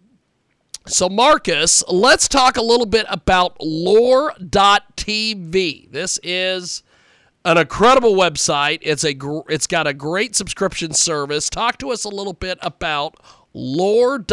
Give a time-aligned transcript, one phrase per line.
[0.87, 4.41] So, Marcus, let's talk a little bit about loor.tv.
[5.91, 6.81] This is
[7.45, 8.79] an incredible website.
[8.81, 11.49] It's a gr- it's got a great subscription service.
[11.49, 13.15] Talk to us a little bit about
[13.53, 14.25] loor.tv.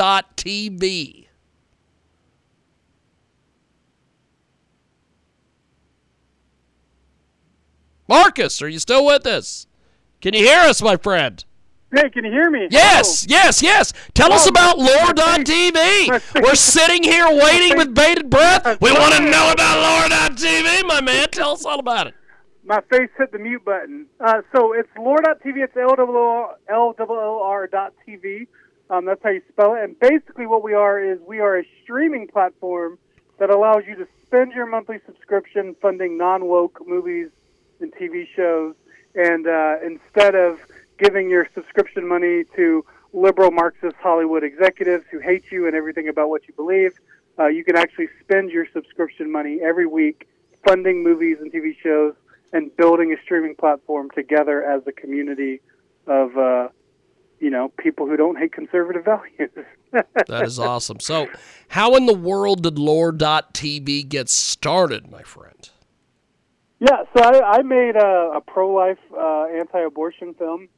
[8.08, 9.66] Marcus, are you still with us?
[10.20, 11.44] Can you hear us, my friend?
[11.94, 12.66] Hey, can you hear me?
[12.70, 13.38] Yes, Hello.
[13.42, 13.92] yes, yes.
[14.14, 16.20] Tell us Oh, about my loor.tv.
[16.42, 18.80] We're sitting here waiting with bated breath.
[18.80, 21.28] We want to know about loor.tv, my man.
[21.30, 22.14] Tell us all about it.
[22.66, 24.06] My face hit the mute button.
[24.18, 25.62] Uh, so it's loor.tv.
[25.62, 28.48] It's L-O-O-R dot TV.
[28.90, 29.84] Um, that's how you spell it.
[29.84, 32.98] And basically what we are is we are a streaming platform
[33.38, 37.28] that allows you to spend your monthly subscription funding non-woke movies
[37.78, 38.74] and TV shows.
[39.14, 40.58] And uh, instead of
[40.98, 46.30] giving your subscription money to liberal Marxist Hollywood executives who hate you and everything about
[46.30, 46.98] what you believe,
[47.38, 50.26] uh, you can actually spend your subscription money every week
[50.64, 52.14] funding movies and TV shows
[52.52, 55.60] and building a streaming platform together as a community
[56.06, 56.68] of, uh,
[57.40, 59.50] you know, people who don't hate conservative values.
[59.92, 61.00] That is awesome.
[61.00, 61.28] So,
[61.68, 65.70] how in the world did loor.tv get started, my friend?
[66.78, 70.68] Yeah, so I, I made a, a pro-life uh, anti-abortion film,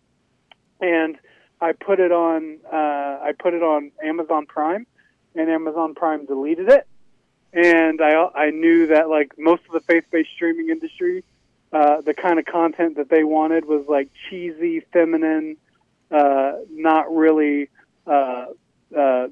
[0.81, 1.19] and
[1.61, 4.87] I put it on uh, I put it on Amazon Prime,
[5.35, 6.87] and Amazon Prime deleted it.
[7.53, 11.25] And I I knew that like most of the faith-based streaming industry,
[11.73, 15.57] uh, the kind of content that they wanted was like cheesy, feminine,
[16.11, 17.69] uh, not really
[18.07, 18.47] uh,
[18.97, 19.29] uh,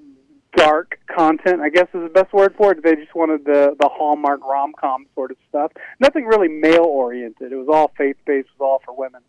[0.55, 1.61] dark content.
[1.61, 2.83] I guess is the best word for it.
[2.83, 5.73] They just wanted the the hallmark rom com sort of stuff.
[6.01, 7.53] Nothing really male oriented.
[7.53, 8.49] It was all faith based.
[8.49, 9.23] It was all for women.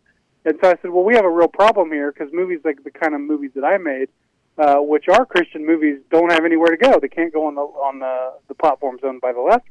[0.44, 2.90] And so I said, well, we have a real problem here because movies like the
[2.90, 4.08] kind of movies that I made,
[4.56, 6.98] uh, which are Christian movies, don't have anywhere to go.
[7.00, 9.68] They can't go on the on the the platforms owned by the left,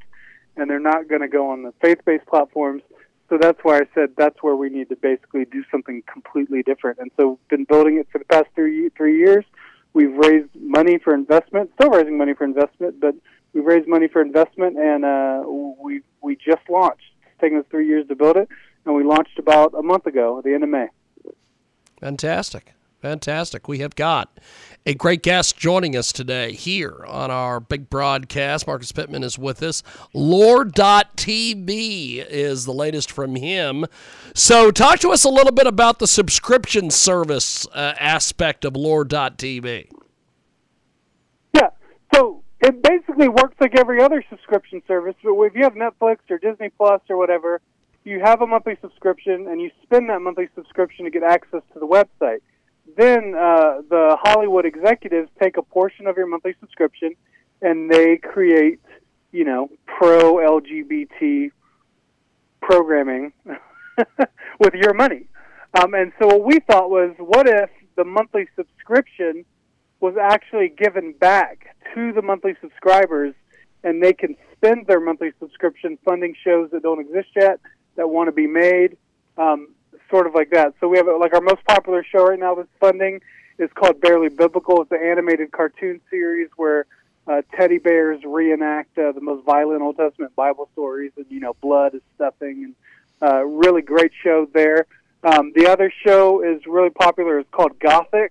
[0.56, 2.82] and they're not going to go on the faith based platforms.
[3.30, 7.00] So that's why I said that's where we need to basically do something completely different.
[7.00, 9.44] And so we've been building it for the past three three years.
[9.94, 13.16] We've raised money for investment, still raising money for investment, but
[13.54, 17.12] we've raised money for investment, and uh, we we just launched.
[17.24, 18.48] It's taken us three years to build it,
[18.86, 20.88] and we launched about a month ago, at the end of May.
[22.00, 22.74] Fantastic.
[23.02, 23.68] Fantastic.
[23.68, 24.40] We have got
[24.86, 28.66] a great guest joining us today here on our big broadcast.
[28.66, 29.84] Marcus Pittman is with us.
[30.16, 31.68] Loor.tv
[32.28, 33.86] is the latest from him.
[34.34, 39.92] So, talk to us a little bit about the subscription service uh, aspect of Loor.tv.
[41.54, 41.70] Yeah.
[42.14, 45.16] So it basically works like every other subscription service.
[45.24, 47.62] But if you have Netflix or Disney Plus or whatever,
[48.04, 51.80] you have a monthly subscription and you spend that monthly subscription to get access to
[51.80, 52.40] the website.
[52.96, 57.16] Then uh, the Hollywood executives take a portion of your monthly subscription
[57.62, 58.80] and they create,
[59.32, 61.52] you know, pro LGBT
[62.62, 63.34] programming
[64.60, 65.26] with your money.
[65.74, 69.46] Um, and so what we thought was, what if the monthly subscription
[70.00, 73.34] was actually given back to the monthly subscribers,
[73.84, 77.60] and they can spend their monthly subscription funding shows that don't exist yet,
[77.96, 78.98] that want to be made,
[79.38, 79.70] um,
[80.10, 80.74] sort of like that.
[80.80, 83.22] So we have like our most popular show right now that's funding
[83.58, 84.82] is called Barely Biblical.
[84.82, 86.86] It's an animated cartoon series where
[87.28, 91.56] uh, teddy bears reenact uh, the most violent Old Testament Bible stories, and you know,
[91.62, 92.76] blood is stuffing, and
[93.22, 94.86] uh, really great show there.
[95.24, 97.40] Um, the other show is really popular.
[97.40, 98.30] It's called Gothics,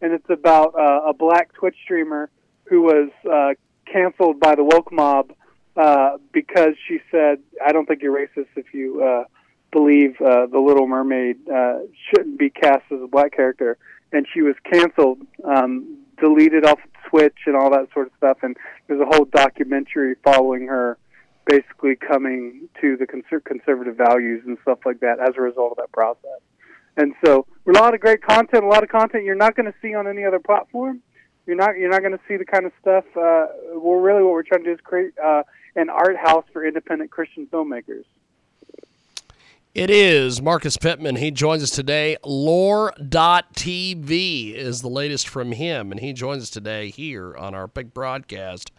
[0.00, 2.30] and it's about uh, a black Twitch streamer
[2.64, 3.54] who was uh,
[3.92, 5.32] canceled by the woke mob
[5.76, 9.24] uh, because she said, "I don't think you're racist if you uh,
[9.72, 13.78] believe uh, the Little Mermaid uh, shouldn't be cast as a black character."
[14.12, 18.38] And she was canceled, um, deleted off Twitch, and all that sort of stuff.
[18.42, 18.56] And
[18.86, 20.98] there's a whole documentary following her,
[21.46, 25.76] basically coming to the conser- conservative values and stuff like that as a result of
[25.78, 26.40] that process.
[26.96, 29.74] And so, a lot of great content, a lot of content you're not going to
[29.80, 31.02] see on any other platform.
[31.46, 33.04] You're not you're not going to see the kind of stuff.
[33.16, 35.42] Uh, well, really, what we're trying to do is create uh,
[35.76, 38.04] an art house for independent Christian filmmakers.
[39.72, 41.14] It is Marcus Pittman.
[41.14, 42.16] He joins us today.
[42.24, 42.94] Loor.tv
[44.52, 48.72] is the latest from him, and he joins us today here on our big broadcast.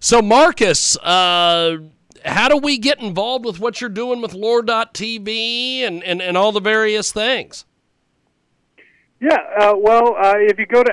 [0.00, 1.80] So, Marcus, uh,
[2.24, 6.50] how do we get involved with what you're doing with Loor.tv and, and, and all
[6.50, 7.66] the various things?
[9.20, 10.90] Yeah, uh, well, uh, if you go to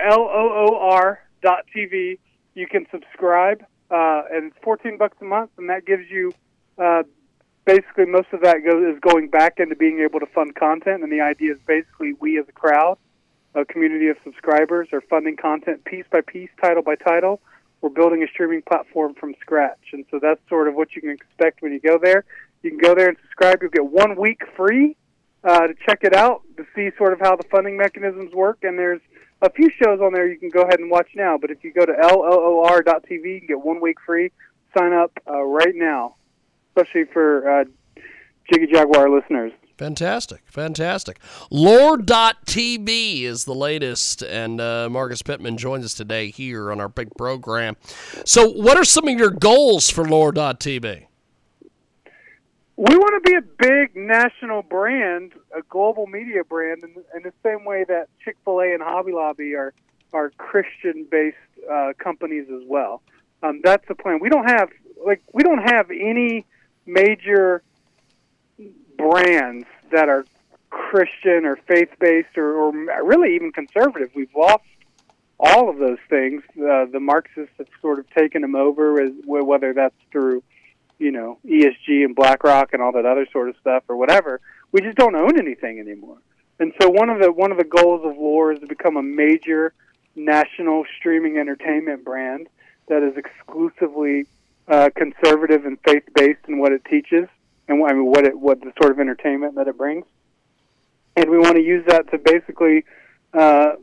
[1.38, 2.20] loor.tv,
[2.56, 6.34] you can subscribe, uh, and it's 14 bucks a month, and that gives you
[6.78, 7.04] uh,
[7.70, 11.12] basically most of that goes is going back into being able to fund content, and
[11.12, 12.98] the idea is basically we as a crowd,
[13.54, 17.40] a community of subscribers, are funding content piece by piece, title by title.
[17.82, 21.12] We're building a streaming platform from scratch, and so that's sort of what you can
[21.12, 22.26] expect when you go there.
[22.64, 23.60] You can go there and subscribe.
[23.62, 24.98] You'll get one week free
[25.44, 28.58] uh, to check it out to see sort of how the funding mechanisms work.
[28.64, 29.02] And there's
[29.44, 31.38] a few shows on there you can go ahead and watch now.
[31.38, 34.32] But if you go to loor.tv, you can get one week free.
[34.78, 36.16] Sign up uh, right now
[36.70, 37.66] especially for uh,
[38.52, 39.52] Jiggy Jaguar listeners.
[39.78, 41.20] Fantastic, fantastic.
[41.50, 47.16] Loor.tv is the latest, and uh, Marcus Pittman joins us today here on our big
[47.16, 47.78] program.
[48.26, 51.06] So, what are some of your goals for Loor.tv?
[52.76, 57.34] We want to be a big national brand, a global media brand, in, in the
[57.44, 59.74] same way that Chick Fil A and Hobby Lobby are
[60.12, 61.38] are Christian-based
[61.72, 63.02] uh, companies as well.
[63.44, 64.20] Um, that's the plan.
[64.22, 64.70] We don't have
[65.06, 66.46] like we don't have any
[66.90, 67.64] major
[68.98, 70.26] brands that are
[70.70, 72.72] Christian or faith based or, or
[73.04, 74.10] really even conservative.
[74.16, 74.64] We've lost
[75.40, 76.44] all of those things.
[76.58, 80.44] Uh, the Marxists have sort of taken them over, whether that's through,
[80.98, 84.42] you know, ESG and BlackRock and all that other sort of stuff or whatever.
[84.72, 86.18] We just don't own anything anymore.
[86.60, 89.04] And so one of the one of the goals of Loor is to become a
[89.04, 89.74] major
[90.16, 92.48] national streaming entertainment brand
[92.90, 94.28] that is exclusively
[94.70, 97.28] uh, conservative and faith based in what it teaches
[97.70, 100.06] and I mean what it what the sort of entertainment that it brings,
[101.16, 102.84] and we want to use that to basically
[103.34, 103.74] uh,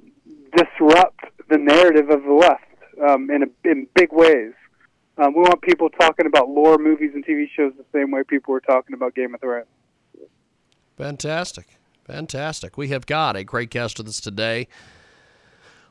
[0.55, 2.65] disrupt the narrative of the left
[3.09, 4.53] um, in a, in big ways.
[5.19, 8.53] Um, we want people talking about Loor movies and TV shows the same way people
[8.53, 9.67] were talking about Game of Thrones.
[10.99, 11.67] Fantastic.
[12.05, 12.77] Fantastic.
[12.77, 14.69] We have got a great guest with us today.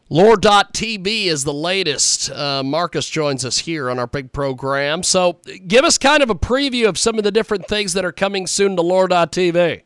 [0.10, 2.30] Loor.tv is the latest.
[2.30, 5.02] Uh, Marcus joins us here on our big program.
[5.02, 8.12] So, give us kind of a preview of some of the different things that are
[8.12, 9.82] coming soon to Loor.tv.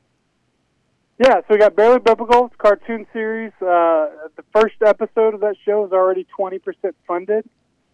[1.19, 3.53] Yeah, so we got Barely Biblical, cartoon series.
[3.61, 6.59] Uh, the first episode of that show is already 20%
[7.07, 7.45] funded.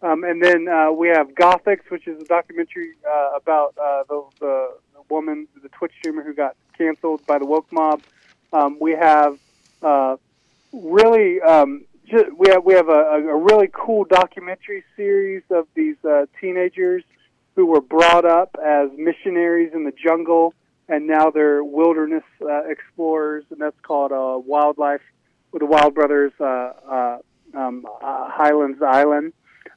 [0.02, 4.24] Um, and then uh, we have Gothics, which is a documentary uh, about uh, the,
[4.40, 8.02] the, the, woman, the Twitch streamer who got canceled by the woke mob.
[8.52, 9.38] Um, we have
[9.82, 10.16] uh,
[10.72, 15.96] really um, just, we have we have a, a really cool documentary series of these
[16.08, 17.02] uh, teenagers
[17.54, 20.54] who were brought up as missionaries in the jungle,
[20.88, 25.00] and now they're wilderness uh, explorers, and that's called uh, Wildlife
[25.52, 27.18] with the Wild Brothers uh, uh,
[27.54, 29.32] um, uh, Highlands Island.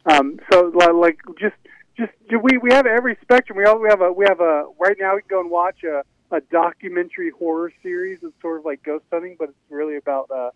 [0.05, 1.55] Um, so like just
[1.97, 2.11] just
[2.43, 3.57] we we have every spectrum.
[3.57, 5.83] We all, we have a we have a right now we can go and watch
[5.83, 8.19] a a documentary horror series.
[8.21, 10.51] It's sort of like ghost hunting, but it's really about uh,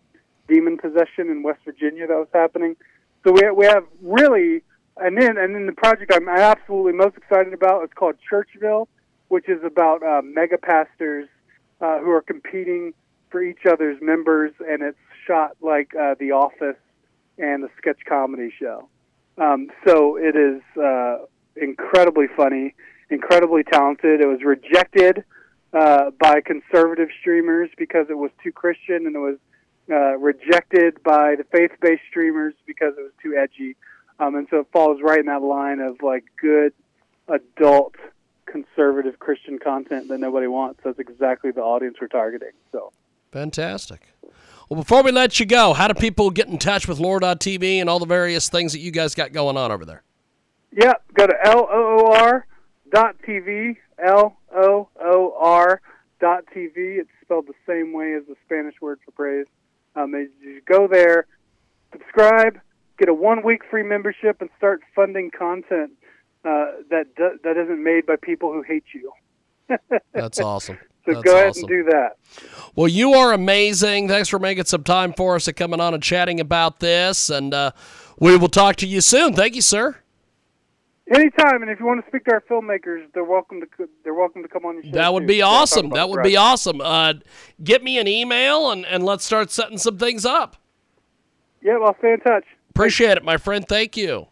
[0.48, 2.76] demon possession in West Virginia that was happening.
[3.24, 4.62] So we we have really,
[4.96, 8.86] and then and then the project I'm absolutely most excited about is called Churchville,
[9.28, 11.28] which is about uh, mega pastors
[11.80, 12.92] uh, who are competing
[13.30, 16.76] for each other's members, and it's shot like uh, The Office
[17.38, 18.88] and the sketch comedy show.
[19.38, 21.24] Um, so it is uh,
[21.56, 22.74] incredibly funny,
[23.10, 24.20] incredibly talented.
[24.20, 25.24] It was rejected
[25.72, 29.36] uh, by conservative streamers because it was too Christian and it was
[29.90, 33.76] uh, rejected by the faith-based streamers because it was too edgy,
[34.18, 36.72] um, and so it falls right in that line of like good
[37.28, 37.94] adult
[38.46, 40.80] conservative Christian content that nobody wants.
[40.84, 42.52] That's exactly the audience we're targeting.
[42.72, 42.92] So
[43.32, 44.02] fantastic.
[44.68, 47.90] Well, before we let you go, how do people get in touch with Loor.tv and
[47.90, 50.02] all the various things that you guys got going on over there?
[50.72, 52.46] Yeah, go to L O O R
[52.90, 55.80] dot TV, L O O R
[56.20, 56.98] dot TV.
[56.98, 59.46] It's spelled the same way as the Spanish word for praise.
[59.96, 61.26] Um, you go there,
[61.92, 62.60] subscribe,
[62.98, 65.92] get a one week free membership and start funding content
[66.44, 69.12] uh, that do- that isn't made by people who hate you.
[70.12, 70.78] That's awesome.
[71.06, 71.62] So That's go ahead awesome.
[71.64, 72.16] and do that.
[72.74, 74.08] Well, you are amazing.
[74.08, 77.28] Thanks for making some time for us and coming on and chatting about this.
[77.28, 77.72] And uh,
[78.18, 79.34] we will talk to you soon.
[79.34, 79.96] Thank you, sir.
[81.10, 83.66] Anytime, and if you want to speak to our filmmakers, they're welcome to
[84.04, 84.90] they're welcome to come on your show.
[84.92, 85.90] That would be talk awesome.
[85.90, 86.80] That would be awesome.
[86.80, 87.14] Uh,
[87.62, 90.56] get me an email and, and let's start setting some things up.
[91.60, 92.44] Yeah, well, stay in touch.
[92.70, 93.68] Appreciate it, my friend.
[93.68, 94.28] Thank you.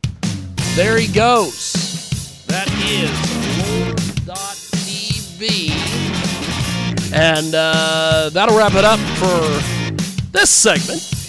[0.75, 1.75] There he goes.
[2.47, 3.11] That is
[4.27, 5.71] Loor.tv.
[7.15, 9.39] And uh, that'll wrap it up for
[10.31, 11.22] this segment.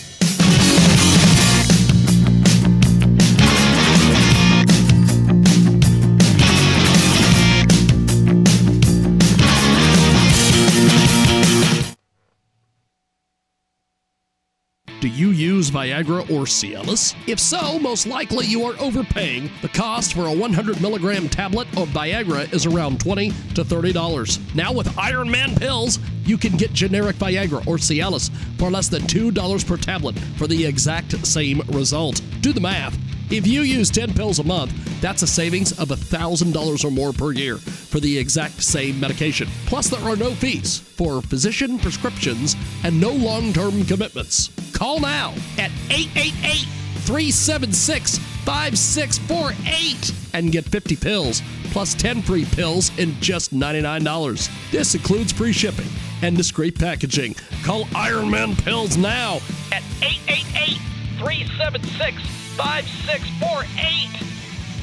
[15.04, 17.14] Do you use Viagra or Cialis?
[17.28, 19.52] If so, most likely you are overpaying.
[19.62, 24.56] The cost for a 100 milligram tablet of Viagra is around 20 to $30.
[24.56, 29.04] Now with Iron Man pills, you can get generic Viagra or Cialis for less than
[29.04, 32.22] $2 per tablet for the exact same result.
[32.42, 32.98] Do the math.
[33.30, 37.32] If you use 10 pills a month, that's a savings of $1,000 or more per
[37.32, 39.48] year for the exact same medication.
[39.66, 44.50] Plus, there are no fees for physician prescriptions and no long term commitments.
[44.74, 46.68] Call now at 888
[47.06, 54.72] 376 5648 and get 50 pills plus 10 free pills in just $99.
[54.72, 55.88] This includes free shipping
[56.22, 57.36] and discreet packaging.
[57.64, 59.36] Call Iron Man Pills now
[59.72, 60.78] at 888
[61.18, 62.22] 376
[62.58, 64.24] 5648.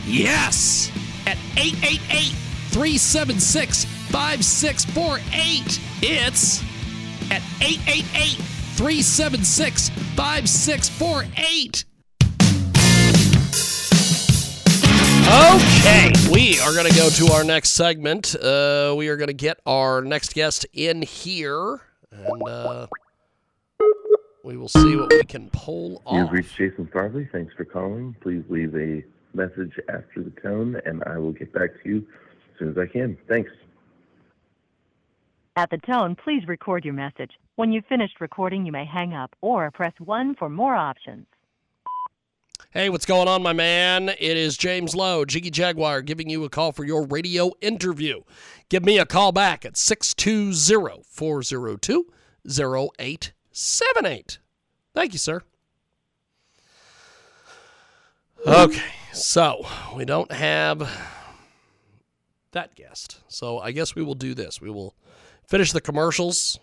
[0.07, 0.90] Yes!
[1.26, 2.35] At 888
[2.71, 5.81] 376 5648.
[6.02, 6.62] It's
[7.31, 8.38] at 888
[8.76, 11.85] 376 5648.
[15.30, 18.34] Okay, we are going to go to our next segment.
[18.34, 22.88] Uh, we are going to get our next guest in here, and uh,
[24.42, 26.16] we will see what we can pull off.
[26.16, 27.28] You've reached Jason Farley.
[27.30, 28.16] Thanks for calling.
[28.20, 32.58] Please leave a message after the tone, and I will get back to you as
[32.58, 33.16] soon as I can.
[33.28, 33.52] Thanks.
[35.54, 37.30] At the tone, please record your message.
[37.54, 41.26] When you've finished recording, you may hang up or press 1 for more options.
[42.73, 44.11] Hey, what's going on, my man?
[44.11, 48.21] It is James Lowe, Jiggy Jaguar, giving you a call for your radio interview.
[48.69, 52.07] Give me a call back at 620 402
[52.49, 54.39] 0878.
[54.95, 55.43] Thank you, sir.
[58.47, 60.89] Okay, so we don't have
[62.53, 63.21] that guest.
[63.27, 64.61] So I guess we will do this.
[64.61, 64.95] We will
[65.45, 66.61] finish the commercials.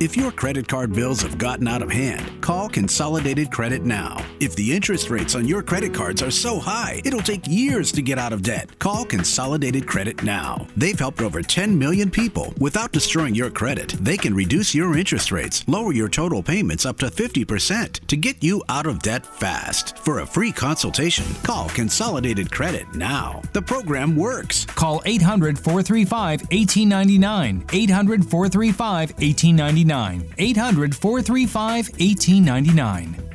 [0.00, 4.24] If your credit card bills have gotten out of hand, call Consolidated Credit now.
[4.38, 8.02] If the interest rates on your credit cards are so high, it'll take years to
[8.02, 8.78] get out of debt.
[8.78, 10.68] Call Consolidated Credit now.
[10.76, 12.54] They've helped over 10 million people.
[12.60, 16.98] Without destroying your credit, they can reduce your interest rates, lower your total payments up
[16.98, 19.98] to 50% to get you out of debt fast.
[19.98, 23.42] For a free consultation, call Consolidated Credit now.
[23.52, 24.64] The program works.
[24.64, 27.64] Call 800 435 1899.
[27.72, 29.57] 800 435 1899.
[29.58, 33.28] 800 435 1899.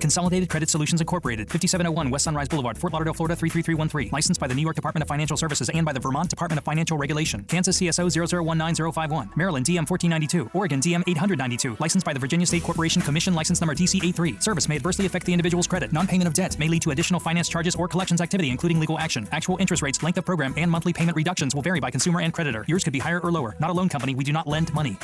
[0.00, 4.10] Consolidated Credit Solutions Incorporated, 5701 West Sunrise Boulevard, Fort Lauderdale, Florida 33313.
[4.12, 6.64] Licensed by the New York Department of Financial Services and by the Vermont Department of
[6.64, 7.44] Financial Regulation.
[7.44, 9.36] Kansas CSO 0019051.
[9.36, 10.50] Maryland DM 1492.
[10.54, 11.76] Oregon DM 892.
[11.78, 14.42] Licensed by the Virginia State Corporation Commission license number DC83.
[14.42, 15.92] Service may adversely affect the individual's credit.
[15.92, 19.28] Non-payment of debt may lead to additional finance charges or collections activity, including legal action.
[19.32, 22.32] Actual interest rates, length of program, and monthly payment reductions will vary by consumer and
[22.32, 22.64] creditor.
[22.68, 23.54] Yours could be higher or lower.
[23.60, 24.14] Not a loan company.
[24.14, 24.96] We do not lend money.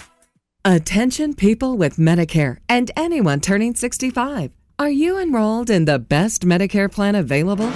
[0.68, 4.50] Attention people with Medicare and anyone turning 65.
[4.80, 7.72] Are you enrolled in the best Medicare plan available?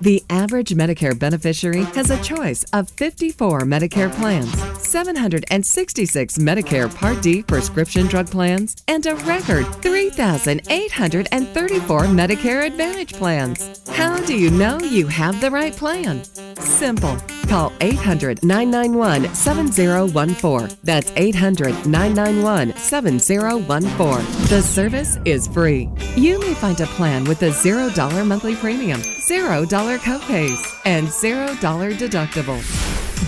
[0.00, 7.42] The average Medicare beneficiary has a choice of 54 Medicare plans, 766 Medicare Part D
[7.42, 13.80] prescription drug plans, and a record 3,834 Medicare Advantage plans.
[13.88, 16.22] How do you know you have the right plan?
[16.56, 17.16] Simple.
[17.48, 20.76] Call 800 991 7014.
[20.82, 24.48] That's 800 991 7014.
[24.48, 25.88] The service is free.
[26.16, 31.56] You may find a plan with a $0 monthly premium, $0 copays, and $0
[31.96, 32.60] deductible.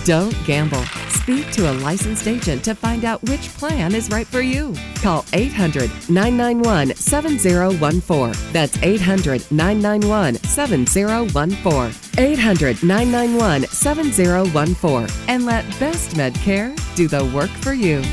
[0.05, 0.83] Don't gamble.
[1.09, 4.75] Speak to a licensed agent to find out which plan is right for you.
[5.01, 8.51] Call 800 991 7014.
[8.51, 11.93] That's 800 991 7014.
[12.17, 15.07] 800 991 7014.
[15.27, 18.03] And let Best Medcare do the work for you.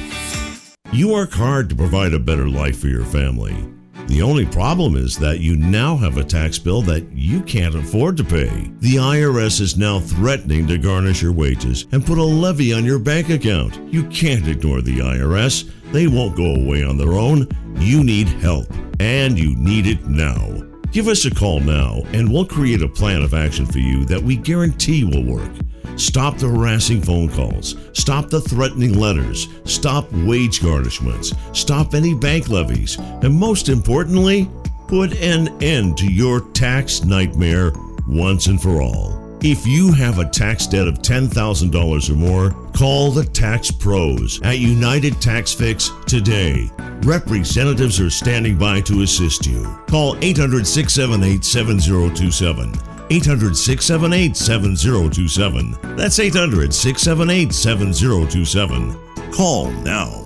[0.92, 3.75] You work hard to provide a better life for your family.
[4.08, 8.16] The only problem is that you now have a tax bill that you can't afford
[8.18, 8.70] to pay.
[8.78, 13.00] The IRS is now threatening to garnish your wages and put a levy on your
[13.00, 13.80] bank account.
[13.92, 15.70] You can't ignore the IRS.
[15.92, 17.48] They won't go away on their own.
[17.78, 20.65] You need help, and you need it now.
[20.92, 24.22] Give us a call now, and we'll create a plan of action for you that
[24.22, 25.50] we guarantee will work.
[25.96, 27.76] Stop the harassing phone calls.
[27.92, 29.48] Stop the threatening letters.
[29.64, 31.34] Stop wage garnishments.
[31.56, 32.98] Stop any bank levies.
[32.98, 34.48] And most importantly,
[34.88, 37.72] put an end to your tax nightmare
[38.06, 39.25] once and for all.
[39.48, 44.58] If you have a tax debt of $10,000 or more, call the Tax Pros at
[44.58, 46.68] United Tax Fix today.
[47.04, 49.62] Representatives are standing by to assist you.
[49.86, 52.72] Call 800 678 7027.
[53.08, 55.96] 800 678 7027.
[55.96, 59.30] That's 800 678 7027.
[59.30, 60.25] Call now.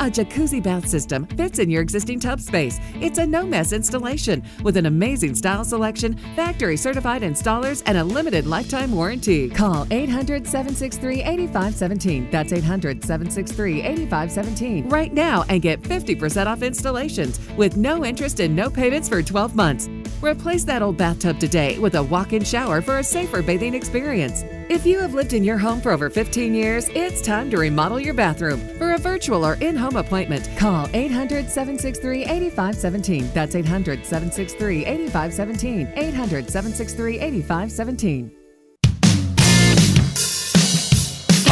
[0.00, 2.80] A jacuzzi bath system fits in your existing tub space.
[2.94, 8.04] It's a no mess installation with an amazing style selection, factory certified installers, and a
[8.04, 9.48] limited lifetime warranty.
[9.48, 12.30] Call 800 763 8517.
[12.30, 18.56] That's 800 763 8517 right now and get 50% off installations with no interest and
[18.56, 19.88] no payments for 12 months.
[20.20, 24.44] Replace that old bathtub today with a walk in shower for a safer bathing experience.
[24.68, 27.98] If you have lived in your home for over 15 years, it's time to remodel
[27.98, 28.60] your bathroom.
[28.78, 33.30] For a virtual or in home appointment, call 800 763 8517.
[33.32, 35.92] That's 800 763 8517.
[35.96, 38.32] 800 763 8517.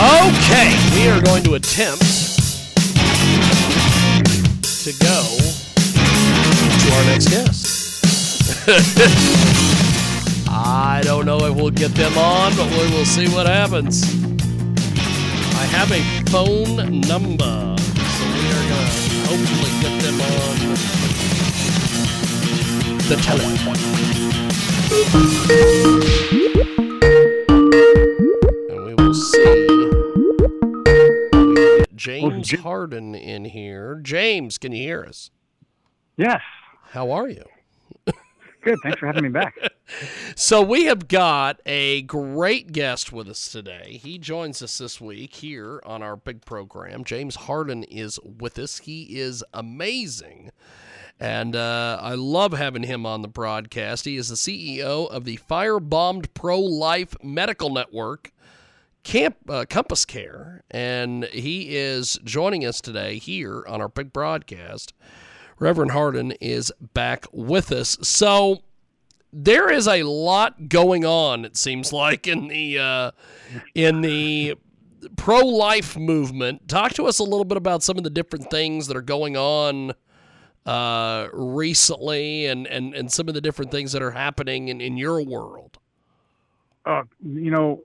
[0.00, 2.02] Okay, we are going to attempt
[4.84, 5.36] to go
[6.78, 7.76] to our next guest.
[10.72, 14.04] I don't know if we'll get them on, but we will see what happens.
[14.04, 20.54] I have a phone number, so we are going to hopefully get them on
[23.08, 23.80] the telephone.
[28.70, 29.66] And we will see.
[31.36, 33.98] We get oh, James Harden in here.
[34.04, 35.32] James, can you hear us?
[36.16, 36.42] Yes.
[36.90, 37.49] How are you?
[38.62, 38.78] Good.
[38.82, 39.54] Thanks for having me back.
[40.36, 43.98] So we have got a great guest with us today.
[44.00, 47.02] He joins us this week here on our big program.
[47.02, 48.78] James Harden is with us.
[48.78, 50.52] He is amazing.
[51.18, 54.04] And uh, I love having him on the broadcast.
[54.04, 58.32] He is the CEO of the Firebombed Pro Life Medical Network,
[59.02, 64.94] Camp uh, Compass Care, and he is joining us today here on our big broadcast.
[65.60, 67.98] Reverend Harden is back with us.
[68.02, 68.62] So
[69.32, 71.44] there is a lot going on.
[71.44, 73.10] It seems like in the uh,
[73.74, 74.56] in the
[75.16, 76.66] pro life movement.
[76.66, 79.36] Talk to us a little bit about some of the different things that are going
[79.36, 79.92] on
[80.66, 84.96] uh, recently, and, and and some of the different things that are happening in, in
[84.96, 85.78] your world.
[86.86, 87.82] Uh, you know,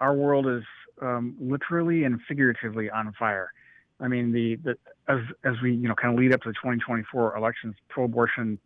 [0.00, 0.64] our world is
[1.00, 3.52] um, literally and figuratively on fire.
[4.00, 4.76] I mean, the, the
[5.08, 8.58] as as we you know kind of lead up to the 2024 elections, pro-abortion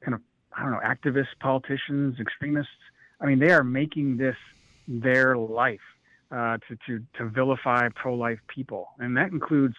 [0.00, 0.20] kind of
[0.56, 2.72] I don't know activists, politicians, extremists.
[3.20, 4.36] I mean, they are making this
[4.86, 5.80] their life
[6.30, 9.74] uh, to to to vilify pro-life people, and that includes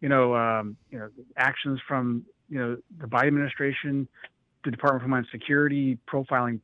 [0.00, 4.08] you know um, you know actions from you know the Biden administration,
[4.64, 6.60] the Department of Homeland Security profiling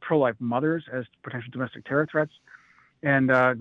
[0.00, 2.32] pro-life mothers as potential domestic terror threats,
[3.02, 3.54] and uh,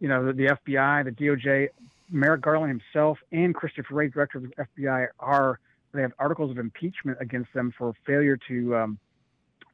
[0.00, 1.68] you know the, the FBI, the DOJ,
[2.12, 5.58] Merrick Garland himself and Christopher Wray, director of the FBI, are
[5.92, 8.98] they have articles of impeachment against them for failure to um,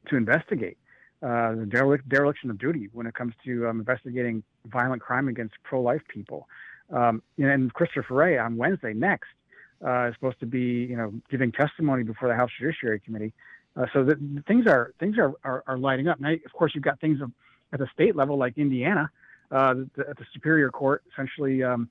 [0.07, 0.77] to investigate
[1.21, 5.53] uh, the derelict, dereliction of duty when it comes to um, investigating violent crime against
[5.63, 6.47] pro-life people.
[6.91, 9.29] Um, and Christopher Wray on Wednesday next
[9.85, 13.33] uh, is supposed to be you know giving testimony before the House Judiciary Committee.
[13.75, 14.07] Uh, so
[14.47, 16.19] things are things are, are, are lighting up.
[16.19, 17.31] Now, of course, you've got things of,
[17.71, 19.09] at the state level like Indiana,
[19.51, 21.89] uh, the, at the Superior Court, essentially um,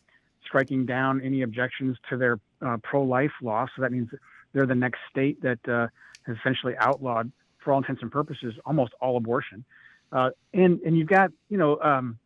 [0.48, 3.66] striking down any objections to their uh, pro-life law.
[3.76, 4.08] So that means
[4.52, 5.86] they're the next state that uh,
[6.26, 9.64] has essentially outlawed, for all intents and purposes, almost all abortion.
[10.10, 12.18] Uh, and and you've got you know um,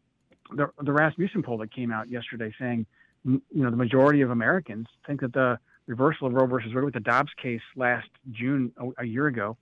[0.55, 2.87] the the Rasmussen poll that came out yesterday saying
[3.25, 6.95] you know the majority of Americans think that the reversal of Roe versus Wade with
[6.95, 9.57] the Dobbs case last June a, a year ago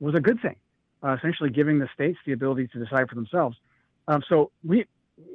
[0.00, 0.56] was a good thing,
[1.02, 3.56] uh, essentially giving the states the ability to decide for themselves.
[4.08, 4.86] Um, so we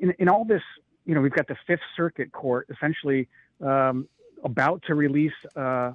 [0.01, 0.63] in, in all this
[1.05, 3.27] you know, we've got the Fifth Circuit Court essentially
[3.63, 4.07] um,
[4.43, 5.93] about to release uh,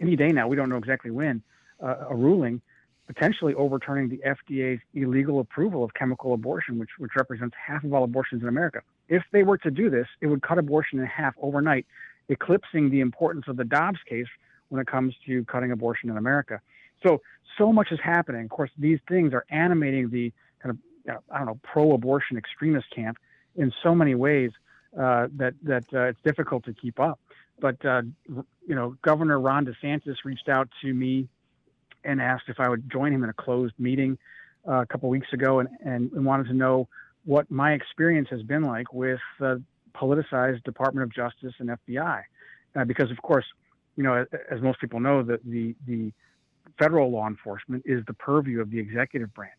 [0.00, 0.48] any day now.
[0.48, 1.42] We don't know exactly when
[1.82, 2.60] uh, a ruling
[3.06, 8.04] potentially overturning the FDA's illegal approval of chemical abortion, which which represents half of all
[8.04, 8.82] abortions in America.
[9.08, 11.86] If they were to do this, it would cut abortion in half overnight,
[12.28, 14.26] eclipsing the importance of the Dobbs case
[14.68, 16.60] when it comes to cutting abortion in America.
[17.06, 17.22] So
[17.56, 18.44] so much is happening.
[18.44, 23.18] Of course, these things are animating the kind of I don't know pro-abortion extremist camp
[23.56, 24.50] in so many ways
[24.98, 27.18] uh, that that uh, it's difficult to keep up.
[27.60, 31.28] But uh, you know, Governor Ron DeSantis reached out to me
[32.04, 34.18] and asked if I would join him in a closed meeting
[34.66, 36.88] uh, a couple weeks ago, and, and, and wanted to know
[37.24, 39.62] what my experience has been like with the
[39.94, 42.22] politicized Department of Justice and FBI,
[42.74, 43.44] uh, because of course,
[43.96, 46.12] you know, as, as most people know, that the the
[46.78, 49.52] federal law enforcement is the purview of the executive branch,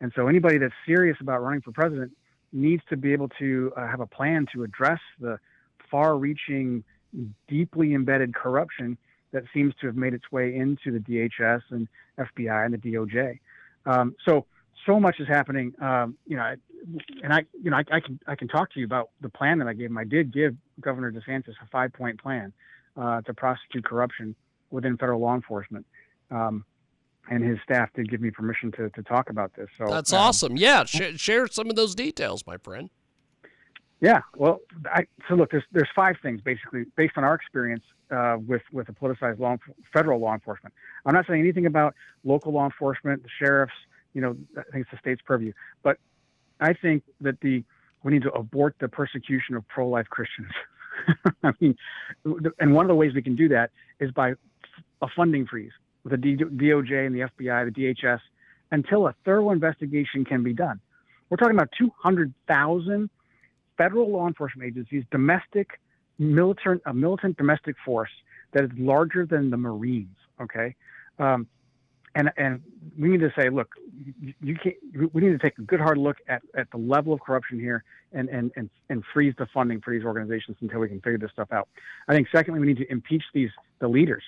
[0.00, 2.12] and so anybody that's serious about running for president
[2.52, 5.38] needs to be able to uh, have a plan to address the
[5.90, 6.84] far-reaching,
[7.48, 8.96] deeply embedded corruption
[9.32, 13.38] that seems to have made its way into the DHS and FBI and the DOJ.
[13.86, 14.46] Um, so
[14.86, 15.74] so much is happening.
[15.80, 16.54] Um, you know,
[17.22, 19.58] and I you know I, I, can I can talk to you about the plan
[19.58, 19.98] that I gave him.
[19.98, 22.52] I did give Governor DeSantis a five point plan
[22.96, 24.34] uh, to prosecute corruption
[24.70, 25.86] within federal law enforcement.
[26.30, 26.64] Um,
[27.30, 29.68] and his staff did give me permission to, to talk about this.
[29.78, 30.56] So that's um, awesome.
[30.56, 32.90] Yeah, sh- share some of those details, my friend.
[34.00, 38.36] Yeah, well, I, so look, there's there's five things basically based on our experience uh,
[38.46, 39.56] with with the politicized law
[39.92, 40.74] federal law enforcement.
[41.06, 43.72] I'm not saying anything about local law enforcement, the sheriffs.
[44.12, 45.52] You know, I think it's the state's purview.
[45.82, 45.98] But
[46.60, 47.62] I think that the
[48.02, 50.50] we need to abort the persecution of pro-life Christians.
[51.44, 51.76] I mean,
[52.58, 54.32] and one of the ways we can do that is by
[55.02, 55.72] a funding freeze
[56.04, 58.20] the DOJ and the FBI, the DHS,
[58.70, 60.80] until a thorough investigation can be done.
[61.28, 63.10] We're talking about 200,000
[63.76, 65.80] federal law enforcement agencies, domestic,
[66.18, 68.10] militant, a militant domestic force
[68.52, 70.16] that is larger than the Marines.
[70.40, 70.74] Okay,
[71.18, 71.46] um,
[72.14, 72.62] and and
[72.98, 73.68] we need to say, look,
[74.40, 74.76] you can't.
[75.12, 77.84] We need to take a good hard look at, at the level of corruption here,
[78.12, 81.30] and, and and and freeze the funding for these organizations until we can figure this
[81.32, 81.68] stuff out.
[82.08, 84.24] I think secondly, we need to impeach these the leaders.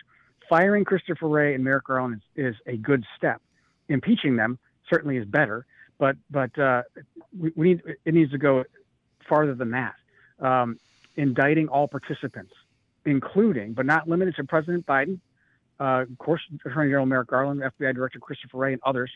[0.53, 3.41] Firing Christopher Wray and Merrick Garland is, is a good step.
[3.88, 4.59] Impeaching them
[4.93, 5.65] certainly is better,
[5.99, 6.83] but but uh,
[7.35, 8.62] we, we need it needs to go
[9.27, 9.95] farther than that.
[10.41, 10.79] Um,
[11.17, 12.53] indicting all participants,
[13.07, 15.21] including but not limited to President Biden,
[15.81, 19.11] uh, of course, Attorney General Merrick Garland, FBI Director Christopher Wray, and others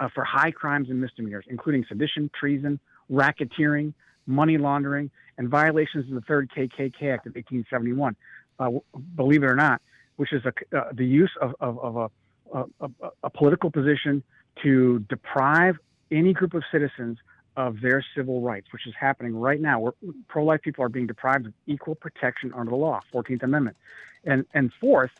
[0.00, 2.80] uh, for high crimes and misdemeanors, including sedition, treason,
[3.12, 3.92] racketeering,
[4.26, 8.16] money laundering, and violations of the Third KKK Act of 1871.
[8.58, 8.70] Uh,
[9.14, 9.82] believe it or not,
[10.18, 12.10] which is a, uh, the use of, of, of
[12.52, 12.90] a, a,
[13.22, 14.22] a political position
[14.62, 15.78] to deprive
[16.10, 17.18] any group of citizens
[17.56, 19.80] of their civil rights, which is happening right now.
[19.80, 19.92] Where
[20.26, 23.76] pro-life people are being deprived of equal protection under the law, 14th Amendment.
[24.24, 25.12] And and fourth,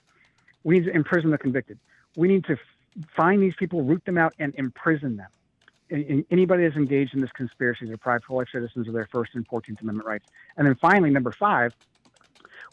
[0.64, 1.78] we need to imprison the convicted.
[2.16, 2.56] We need to
[3.16, 5.28] find these people, root them out, and imprison them.
[6.30, 9.80] Anybody that's engaged in this conspiracy to deprive pro-life citizens of their First and 14th
[9.80, 10.26] Amendment rights.
[10.56, 11.72] And then finally, number five,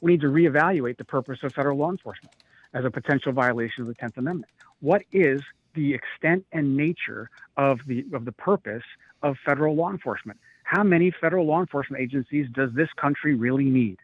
[0.02, 2.36] we need to reevaluate the purpose of federal law enforcement
[2.74, 4.52] as a potential violation of the 10th Amendment.
[4.82, 5.42] What is
[5.76, 8.84] the extent and nature of the of the purpose
[9.22, 10.40] of federal law enforcement.
[10.64, 14.00] How many federal law enforcement agencies does this country really need,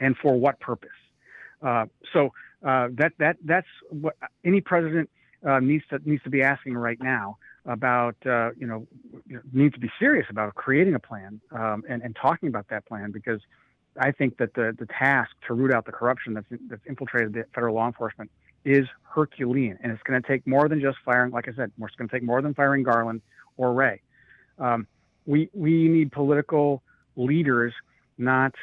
[0.00, 0.88] and for what purpose?
[1.62, 2.32] Uh, so
[2.66, 5.08] uh, that that that's what any president
[5.46, 8.86] uh, needs to needs to be asking right now about uh, you know
[9.52, 13.12] needs to be serious about creating a plan um, and, and talking about that plan
[13.12, 13.40] because
[13.98, 17.44] I think that the the task to root out the corruption that's that's infiltrated the
[17.54, 18.30] federal law enforcement
[18.64, 21.32] is Herculean, and it's going to take more than just firing.
[21.32, 23.22] Like I said, it's going to take more than firing Garland
[23.56, 24.00] or Wray.
[24.58, 24.86] Um,
[25.26, 26.82] we we need political
[27.16, 27.72] leaders,
[28.18, 28.54] not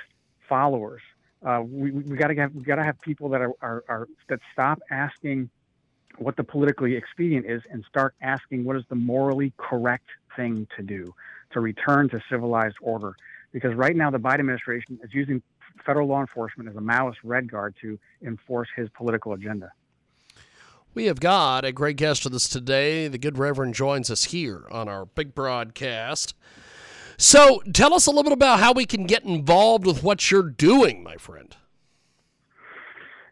[0.48, 1.02] followers.
[1.46, 4.08] Uh, we we got to have we got to have people that are, are, are
[4.30, 5.50] that stop asking
[6.18, 10.84] what the politically expedient is and start asking what is the morally correct thing to
[10.84, 11.14] do
[11.52, 13.16] to return to civilized order.
[13.52, 15.42] Because right now the Biden administration is using
[15.86, 19.72] federal law enforcement as a Maoist red guard to enforce his political agenda.
[20.94, 23.08] We have got a great guest with us today.
[23.08, 26.34] The good Reverend joins us here on our big broadcast.
[27.18, 30.50] So tell us a little bit about how we can get involved with what you're
[30.50, 31.56] doing, my friend.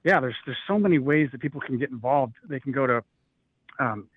[0.04, 2.36] Yeah, there's there's so many ways that people can get involved.
[2.48, 3.04] They can go to
[3.80, 4.08] um,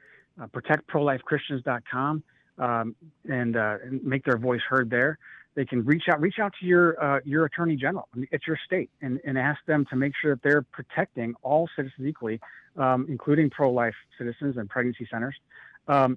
[0.40, 2.22] uh, protectprolifechristians.com
[2.58, 2.96] um,
[3.28, 5.18] and, uh, and make their voice heard there
[5.58, 8.90] they can reach out reach out to your uh, your attorney general at your state
[9.02, 12.38] and, and ask them to make sure that they're protecting all citizens equally,
[12.76, 15.34] um, including pro life citizens and pregnancy centers.
[15.88, 16.16] Um,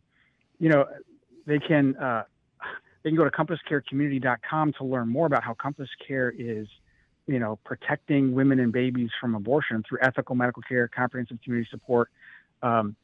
[0.60, 0.86] you know,
[1.48, 1.96] they can.
[1.96, 2.24] Uh,
[3.04, 6.68] they can go to compasscarecommunity.com to learn more about how Compass Care is,
[7.26, 12.10] you know, protecting women and babies from abortion through ethical medical care, comprehensive community support,
[12.62, 12.96] um,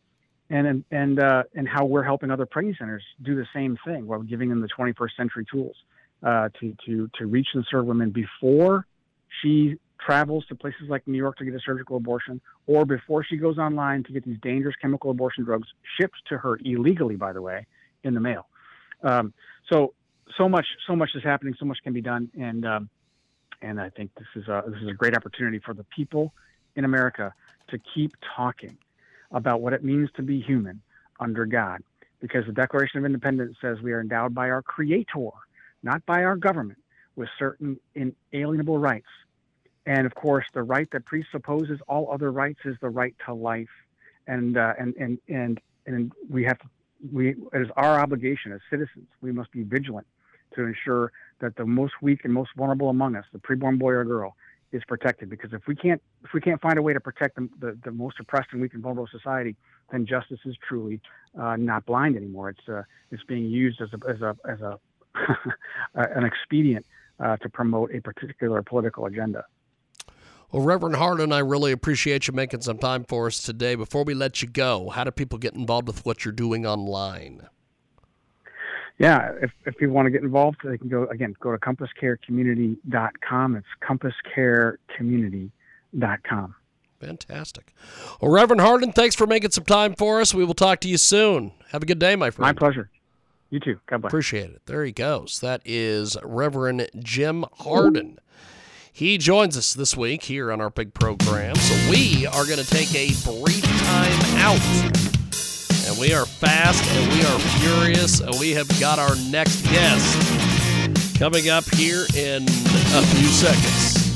[0.52, 4.22] and and uh, and how we're helping other pregnancy centers do the same thing while
[4.22, 5.76] giving them the 21st century tools
[6.24, 8.86] uh, to to to reach and serve women before
[9.42, 13.36] she travels to places like New York to get a surgical abortion, or before she
[13.36, 15.68] goes online to get these dangerous chemical abortion drugs
[16.00, 17.66] shipped to her illegally, by the way,
[18.04, 18.48] in the mail.
[19.04, 19.34] Um,
[19.70, 19.94] so
[20.38, 22.90] so much so much is happening, so much can be done, and um,
[23.62, 26.34] and I think this is a this is a great opportunity for the people
[26.76, 27.34] in America
[27.70, 28.78] to keep talking
[29.32, 30.82] about what it means to be human
[31.20, 31.84] under God,
[32.22, 35.32] because the Declaration of Independence says we are endowed by our Creator,
[35.84, 36.80] not by our government,
[37.16, 39.08] with certain inalienable rights.
[39.86, 43.70] And of course, the right that presupposes all other rights is the right to life,
[44.28, 46.66] and uh, and and and and we have to
[47.12, 49.08] we it is our obligation as citizens.
[49.22, 50.08] We must be vigilant
[50.56, 54.04] to ensure that the most weak and most vulnerable among us, the preborn boy or
[54.04, 54.36] girl,
[54.72, 55.30] is protected.
[55.30, 57.92] Because if we can't if we can't find a way to protect the the, the
[57.92, 59.56] most oppressed and weak and vulnerable society,
[59.92, 61.00] then justice is truly
[61.40, 62.50] uh, not blind anymore.
[62.50, 64.80] It's uh, it's being used as a as a as a
[65.96, 66.86] an expedient
[67.20, 69.44] uh, to promote a particular political agenda.
[70.52, 73.76] Well, Reverend Harden, I really appreciate you making some time for us today.
[73.76, 77.50] Before we let you go, how do people get involved with what you're doing online?
[78.98, 83.58] Yeah, if, if people want to get involved, they can go, again, go to compasscarecommunity.com.
[83.58, 86.56] It's compasscarecommunity.com.
[87.00, 87.76] Fantastic.
[88.20, 90.34] Well, Reverend Harden, thanks for making some time for us.
[90.34, 91.52] We will talk to you soon.
[91.72, 92.56] Have a good day, my friend.
[92.56, 92.90] My pleasure.
[93.50, 93.80] You too.
[93.88, 94.12] God bless.
[94.12, 94.62] Appreciate it.
[94.66, 95.40] There he goes.
[95.40, 98.20] That is Reverend Jim Harden.
[98.92, 101.56] He joins us this week here on our big program.
[101.56, 104.60] So we are going to take a brief time out.
[105.88, 108.20] And we are fast and we are furious.
[108.20, 114.07] And we have got our next guest coming up here in a few seconds.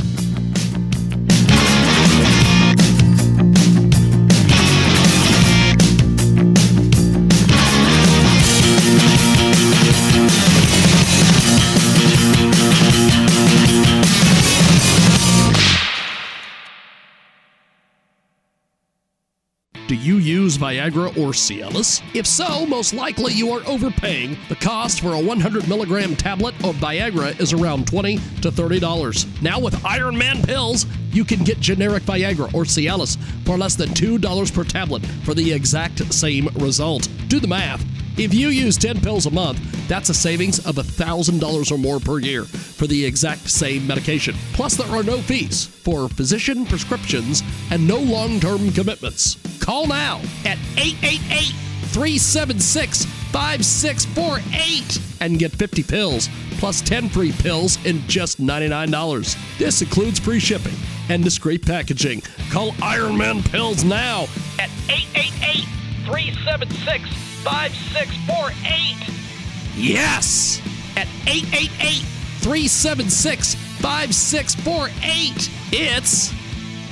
[19.92, 22.02] Do you use Viagra or Cialis?
[22.16, 24.38] If so, most likely you are overpaying.
[24.48, 29.42] The cost for a 100 milligram tablet of Viagra is around 20 to $30.
[29.42, 33.90] Now with Iron Man pills, you can get generic Viagra or Cialis for less than
[33.90, 37.10] $2 per tablet for the exact same result.
[37.28, 37.84] Do the math.
[38.18, 42.20] If you use 10 pills a month, that's a savings of $1,000 or more per
[42.20, 44.36] year for the exact same medication.
[44.54, 49.36] Plus, there are no fees for physician prescriptions and no long term commitments.
[49.62, 51.54] Call now at 888
[51.94, 59.60] 376 5648 and get 50 pills plus 10 free pills in just $99.
[59.60, 60.74] This includes free shipping
[61.10, 62.22] and discreet packaging.
[62.50, 64.24] Call Iron Man Pills now
[64.60, 65.66] at 888
[66.06, 67.10] 376
[67.44, 69.78] 5648.
[69.78, 70.60] Yes!
[70.98, 72.02] At 888
[72.42, 75.50] 376 5648.
[75.72, 76.32] It's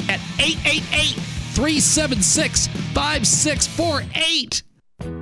[0.08, 4.64] at 888 376 5648.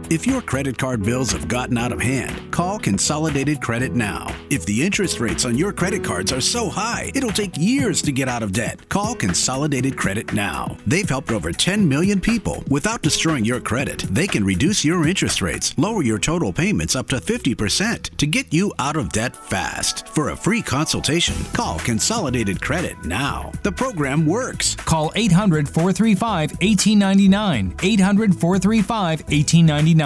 [0.09, 4.33] If your credit card bills have gotten out of hand, call Consolidated Credit now.
[4.49, 8.13] If the interest rates on your credit cards are so high, it'll take years to
[8.13, 8.87] get out of debt.
[8.87, 10.77] Call Consolidated Credit now.
[10.87, 14.05] They've helped over 10 million people without destroying your credit.
[14.09, 18.53] They can reduce your interest rates, lower your total payments up to 50% to get
[18.53, 20.07] you out of debt fast.
[20.07, 23.51] For a free consultation, call Consolidated Credit now.
[23.63, 24.75] The program works.
[24.75, 27.75] Call 800 435 1899.
[27.83, 29.96] 800 435 1899.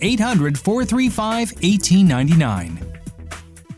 [0.00, 3.00] 800 435 1899.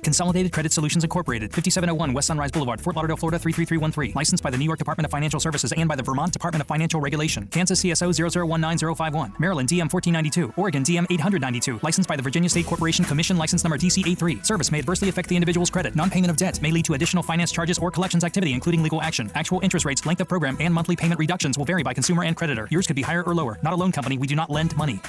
[0.02, 4.14] Consolidated Credit Solutions Incorporated, 5701 West Sunrise Boulevard, Fort Lauderdale, Florida 33313.
[4.14, 6.66] Licensed by the New York Department of Financial Services and by the Vermont Department of
[6.66, 7.46] Financial Regulation.
[7.46, 9.38] Kansas CSO 0019051.
[9.38, 10.52] Maryland DM 1492.
[10.56, 11.78] Oregon DM 892.
[11.82, 14.44] Licensed by the Virginia State Corporation Commission license number DC83.
[14.44, 15.94] Service may adversely affect the individual's credit.
[15.94, 19.30] Non-payment of debt may lead to additional finance charges or collections activity, including legal action.
[19.36, 22.36] Actual interest rates, length of program, and monthly payment reductions will vary by consumer and
[22.36, 22.66] creditor.
[22.70, 23.58] Yours could be higher or lower.
[23.62, 24.18] Not a loan company.
[24.18, 25.00] We do not lend money.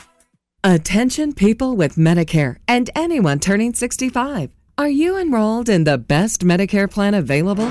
[0.65, 4.49] Attention people with Medicare and anyone turning 65.
[4.78, 7.69] Are you enrolled in the best Medicare plan available?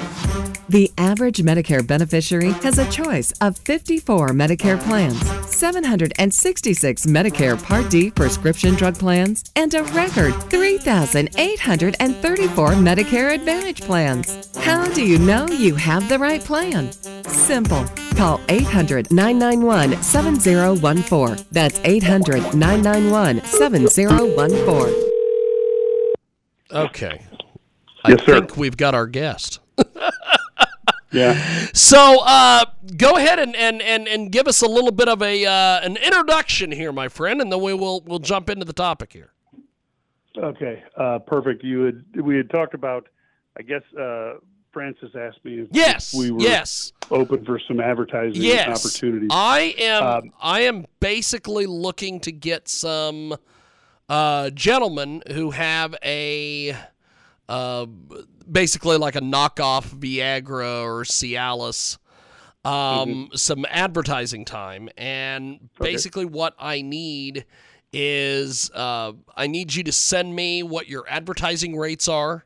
[0.69, 5.19] The average Medicare beneficiary has a choice of 54 Medicare plans,
[5.63, 14.51] 766 Medicare Part D prescription drug plans, and a record 3,834 Medicare Advantage plans.
[14.57, 16.91] How do you know you have the right plan?
[17.29, 17.85] Simple.
[18.17, 21.47] Call 800 991 7014.
[21.53, 25.11] That's 800 991 7014.
[26.73, 27.23] Okay.
[28.05, 28.41] Yes, I sir.
[28.41, 29.61] think we've got our guest.
[31.13, 31.35] Yeah.
[31.75, 32.65] So uh,
[32.97, 35.97] go ahead and, and, and, and give us a little bit of a uh, an
[35.97, 39.33] introduction here, my friend, and then we will we'll jump into the topic here.
[40.37, 40.83] Okay.
[40.97, 41.63] Uh, perfect.
[41.63, 43.09] You had we had talked about.
[43.59, 44.39] I guess uh,
[44.73, 46.93] Francis asked me if Yes, we were yes.
[47.11, 49.29] open for some advertising Yes, opportunities.
[49.31, 50.03] I am.
[50.03, 53.37] Um, I am basically looking to get some
[54.09, 56.75] uh, gentlemen who have a
[57.49, 57.87] uh,
[58.51, 61.99] basically like a knockoff Viagra or Cialis.
[62.65, 67.45] Um, some advertising time, and basically what I need
[67.93, 72.45] is uh, I need you to send me what your advertising rates are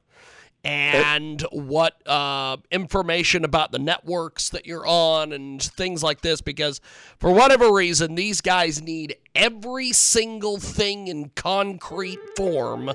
[0.67, 6.81] and what uh, information about the networks that you're on and things like this because
[7.21, 12.91] for whatever reason these guys need every single thing in concrete form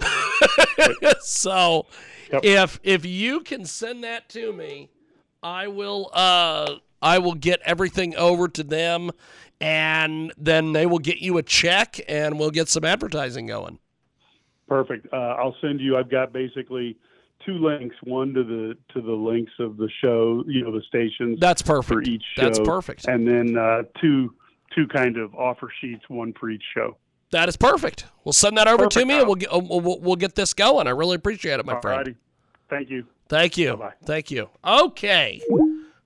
[1.20, 1.86] so
[2.42, 4.90] if if you can send that to me
[5.42, 9.10] i will uh i will get everything over to them
[9.60, 13.78] and then they will get you a check and we'll get some advertising going
[14.68, 15.06] Perfect.
[15.12, 15.96] Uh, I'll send you.
[15.96, 16.96] I've got basically
[17.44, 17.94] two links.
[18.02, 20.42] One to the to the links of the show.
[20.46, 21.38] You know the stations.
[21.40, 21.88] That's perfect.
[21.88, 22.42] for each show.
[22.42, 23.06] That's perfect.
[23.06, 24.34] And then uh, two
[24.74, 26.96] two kind of offer sheets, one for each show.
[27.32, 28.06] That is perfect.
[28.24, 29.08] We'll send that over to Perfect.
[29.08, 30.86] me, and we'll get uh, we'll, we'll get this going.
[30.86, 32.14] I really appreciate it, my friend.
[32.68, 33.06] Thank you.
[33.28, 33.76] Thank you.
[33.76, 33.94] Bye.
[34.04, 34.48] Thank you.
[34.64, 35.40] Okay,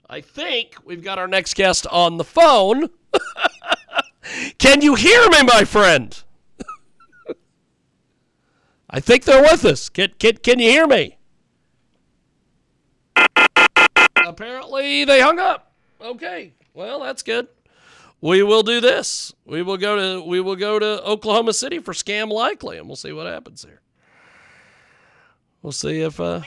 [0.09, 2.88] I think we've got our next guest on the phone.
[4.59, 6.22] Can you hear me, my friend?
[8.90, 9.88] I think they're with us.
[9.88, 11.16] Can can, can you hear me?
[14.26, 15.72] Apparently, they hung up.
[16.00, 16.54] Okay.
[16.74, 17.48] Well, that's good.
[18.20, 19.33] We will do this.
[19.46, 22.96] We will go to we will go to Oklahoma City for Scam Likely, and we'll
[22.96, 23.80] see what happens here.
[25.62, 26.20] We'll see if.
[26.20, 26.42] Uh,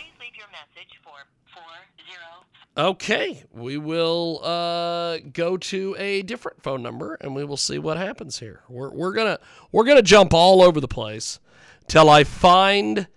[2.78, 7.98] okay, we will uh, go to a different phone number, and we will see what
[7.98, 8.62] happens here.
[8.70, 9.40] We're we're gonna
[9.72, 11.40] we're gonna jump all over the place
[11.88, 13.08] till I find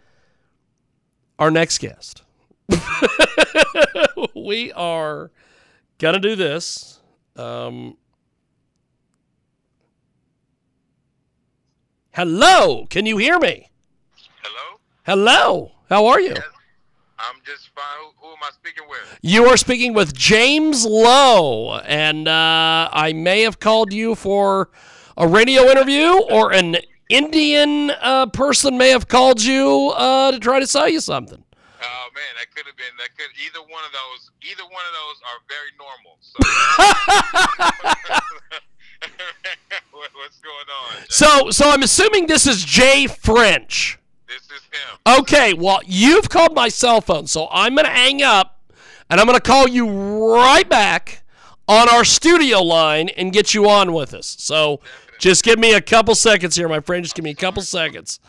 [1.39, 2.23] our next guest.
[4.35, 5.31] we are
[5.99, 7.01] gonna do this.
[7.37, 7.99] Um,
[12.17, 13.71] hello, can you hear me?
[14.43, 14.81] Hello.
[15.05, 15.73] Hello.
[15.91, 16.35] How are you?
[17.19, 17.85] I'm just fine.
[18.01, 19.19] Who, who am I speaking with?
[19.23, 24.71] You are speaking with James Lowe, and uh, I may have called you for
[25.17, 26.77] a radio interview, or an
[27.09, 31.43] Indian uh, person may have called you uh, to try to sell you something.
[31.83, 34.31] Oh man, that could have been that could either one of those.
[34.43, 36.19] Either one of those are very normal.
[36.21, 36.39] So
[39.91, 41.05] what's going on?
[41.09, 43.99] So, so I'm assuming this is Jay French.
[44.27, 45.21] This is him.
[45.21, 48.61] Okay, well, you've called my cell phone, so I'm going to hang up
[49.09, 49.89] and I'm going to call you
[50.35, 51.23] right back
[51.69, 54.37] on our studio line and get you on with us.
[54.39, 54.81] So
[55.19, 57.05] just give me a couple seconds here, my friend.
[57.05, 58.21] Just give me a couple seconds.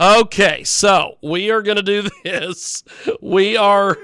[0.00, 2.82] Okay, so we are going to do this.
[3.20, 3.96] We are,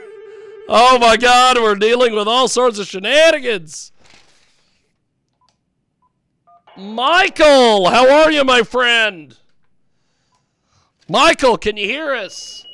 [0.68, 3.92] oh my God, we're dealing with all sorts of shenanigans.
[6.76, 9.36] Michael, how are you, my friend?
[11.08, 12.64] Michael, can you hear us?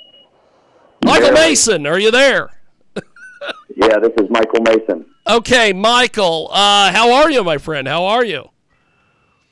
[1.05, 2.51] Michael Mason, are you there?
[3.79, 5.05] Yeah, this is Michael Mason.
[5.29, 7.87] Okay, Michael, uh, how are you, my friend?
[7.87, 8.49] How are you?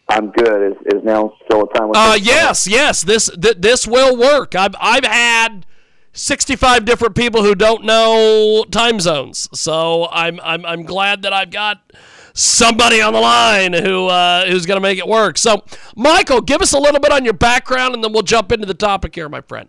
[0.09, 0.72] I'm good.
[0.72, 1.90] Is, is now still a time?
[1.94, 3.02] Uh, yes, yes.
[3.02, 4.54] This th- this will work.
[4.54, 5.66] I've I've had
[6.14, 11.50] 65 different people who don't know time zones, so I'm I'm I'm glad that I've
[11.50, 11.92] got
[12.34, 15.38] somebody on the line who uh, who's going to make it work.
[15.38, 15.64] So,
[15.96, 18.74] Michael, give us a little bit on your background, and then we'll jump into the
[18.74, 19.68] topic here, my friend.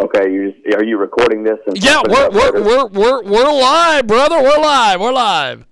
[0.00, 1.58] Okay, you just, are you recording this?
[1.66, 4.40] And Yeah, we're we're we're we're, we're live, brother.
[4.42, 5.00] We're live.
[5.00, 5.66] We're live.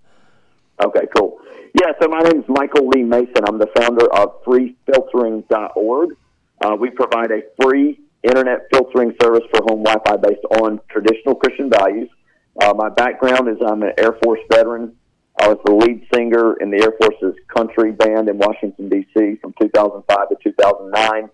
[0.82, 1.38] Okay, cool.
[1.80, 3.44] Yeah, so my name is Michael Lee Mason.
[3.46, 6.10] I'm the founder of freefiltering.org.
[6.60, 11.70] Uh, we provide a free internet filtering service for home Wi-Fi based on traditional Christian
[11.70, 12.10] values.
[12.60, 14.96] Uh, my background is I'm an Air Force veteran.
[15.40, 19.36] I was the lead singer in the Air Force's country band in Washington, D.C.
[19.40, 21.30] from 2005 to 2009.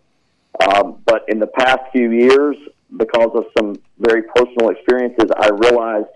[0.69, 2.57] Um, but in the past few years,
[2.97, 6.09] because of some very personal experiences, I realized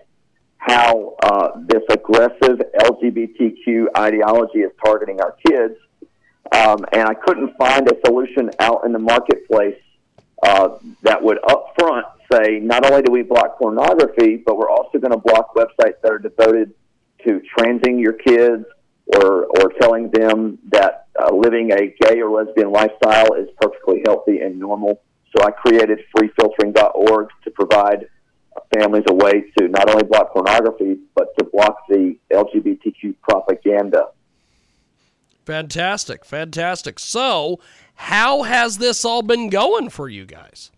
[0.57, 5.75] how uh, this aggressive LGBTQ ideology is targeting our kids.
[6.51, 9.79] Um, and I couldn't find a solution out in the marketplace
[10.43, 15.11] uh, that would upfront say not only do we block pornography, but we're also going
[15.11, 16.73] to block websites that are devoted
[17.25, 18.65] to transing your kids
[19.05, 24.39] or, or telling them that uh, living a gay or lesbian lifestyle is perfectly healthy
[24.41, 25.01] and normal.
[25.35, 28.07] So I created freefiltering.org to provide
[28.75, 34.07] families a way to not only block pornography, but to block the LGBTQ propaganda.
[35.45, 36.99] Fantastic, fantastic.
[36.99, 37.59] So,
[37.95, 40.71] how has this all been going for you guys?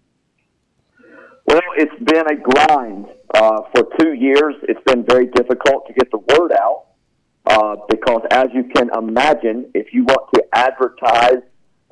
[1.51, 3.07] Well, it's been a grind.
[3.33, 6.85] Uh, for two years, it's been very difficult to get the word out
[7.45, 11.43] uh, because, as you can imagine, if you want to advertise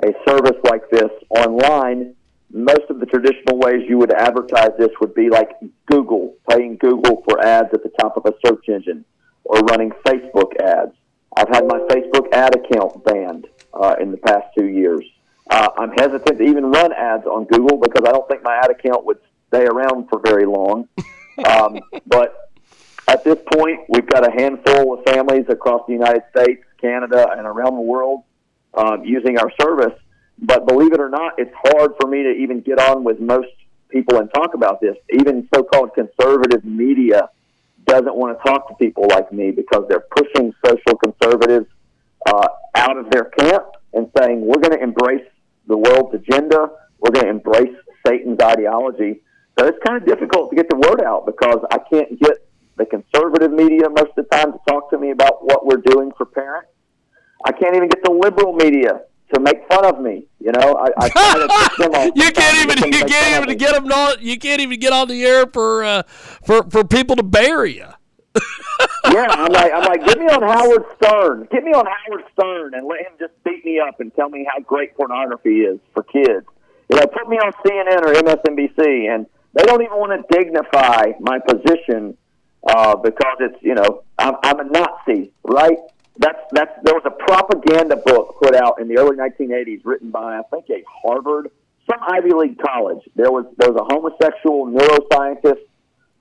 [0.01, 2.15] a service like this online,
[2.53, 5.49] most of the traditional ways you would advertise this would be like
[5.87, 9.03] Google, paying Google for ads at the top of a search engine,
[9.43, 10.93] or running Facebook ads.
[11.35, 15.03] I've had my Facebook ad account banned uh, in the past two years.
[15.49, 18.71] Uh, I'm hesitant to even run ads on Google because I don't think my ad
[18.71, 19.17] account would
[19.49, 20.87] stay around for very long.
[21.39, 22.51] Um, but
[23.07, 27.47] at this point, we've got a handful of families across the United States, Canada, and
[27.47, 28.23] around the world
[28.73, 29.97] um, using our service.
[30.37, 33.47] But believe it or not, it's hard for me to even get on with most
[33.89, 34.95] people and talk about this.
[35.13, 37.29] Even so called conservative media
[37.85, 41.67] doesn't want to talk to people like me because they're pushing social conservatives
[42.27, 45.25] uh, out of their camp and saying, we're going to embrace
[45.67, 46.69] the world's agenda,
[46.99, 47.75] we're going to embrace
[48.05, 49.21] Satan's ideology.
[49.59, 52.47] So it's kind of difficult to get the word out because I can't get
[52.77, 56.13] the conservative media most of the time to talk to me about what we're doing
[56.17, 56.69] for parents.
[57.43, 59.01] I can't even get the liberal media
[59.33, 60.27] to make fun of me.
[60.39, 64.15] You know, I, I try to you can't even you can't even get them on.
[64.21, 66.03] You can't even get on the air for uh,
[66.45, 67.87] for for people to bury you.
[69.11, 71.49] yeah, I'm like I'm like, get me on Howard Stern.
[71.51, 74.47] Get me on Howard Stern and let him just beat me up and tell me
[74.49, 76.47] how great pornography is for kids.
[76.89, 81.13] You know, put me on CNN or MSNBC, and they don't even want to dignify
[81.19, 82.17] my position
[82.67, 85.77] uh, because it's you know I'm, I'm a Nazi, right?
[86.17, 90.39] That's that's there was a propaganda book put out in the early 1980s, written by
[90.39, 91.49] I think a Harvard,
[91.89, 93.01] some Ivy League college.
[93.15, 95.63] There was there was a homosexual neuroscientist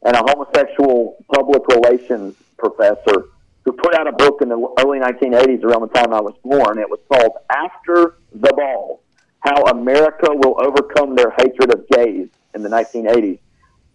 [0.02, 3.24] and a homosexual public relations professor
[3.64, 6.78] who put out a book in the early 1980s, around the time I was born.
[6.78, 9.02] It was called "After the Ball:
[9.40, 12.28] How America Will Overcome Their Hatred of Gays"
[12.58, 13.38] in the 1980s.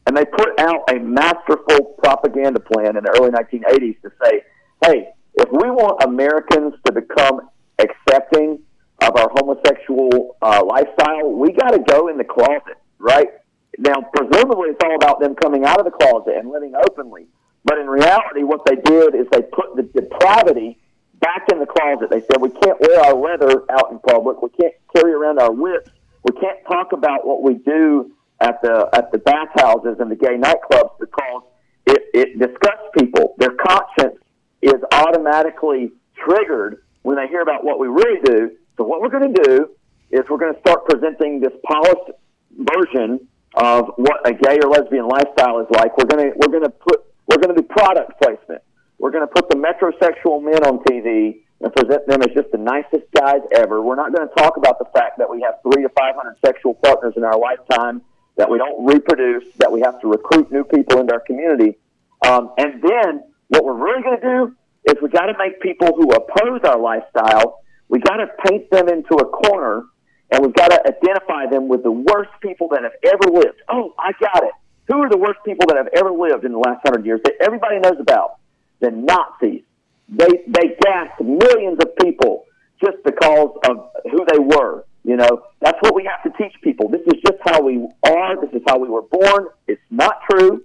[0.05, 4.41] And they put out a masterful propaganda plan in the early 1980s to say,
[4.85, 7.49] hey, if we want Americans to become
[7.79, 8.59] accepting
[9.01, 13.29] of our homosexual uh, lifestyle, we got to go in the closet, right?
[13.77, 17.27] Now, presumably, it's all about them coming out of the closet and living openly.
[17.63, 20.77] But in reality, what they did is they put the depravity
[21.19, 22.09] back in the closet.
[22.09, 24.41] They said, we can't wear our leather out in public.
[24.41, 25.89] We can't carry around our whips.
[26.23, 30.37] We can't talk about what we do at the at the bathhouses and the gay
[30.37, 31.43] nightclubs because
[31.85, 33.35] it, it disgusts people.
[33.37, 34.19] Their conscience
[34.61, 38.51] is automatically triggered when they hear about what we really do.
[38.77, 39.69] So what we're going to do
[40.11, 42.11] is we're going to start presenting this polished
[42.57, 45.97] version of what a gay or lesbian lifestyle is like.
[45.97, 48.61] We're going to we're going to put we're going to do product placement.
[48.99, 52.57] We're going to put the metrosexual men on TV and present them as just the
[52.57, 53.81] nicest guys ever.
[53.81, 56.37] We're not going to talk about the fact that we have three to five hundred
[56.45, 58.01] sexual partners in our lifetime,
[58.35, 61.77] that we don't reproduce, that we have to recruit new people into our community,
[62.25, 64.55] um, and then what we're really going to do
[64.85, 67.59] is we got to make people who oppose our lifestyle,
[67.89, 69.83] we got to paint them into a corner
[70.31, 73.61] and we've got to identify them with the worst people that have ever lived.
[73.69, 74.51] Oh, I got it.
[74.87, 77.33] Who are the worst people that have ever lived in the last hundred years that
[77.39, 78.39] everybody knows about?
[78.79, 79.61] The Nazis.
[80.09, 82.45] They they gassed millions of people
[82.83, 84.85] just because of who they were.
[85.03, 86.87] You know, that's what we have to teach people.
[86.89, 88.39] This is just how we are.
[88.39, 89.47] This is how we were born.
[89.67, 90.63] It's not true.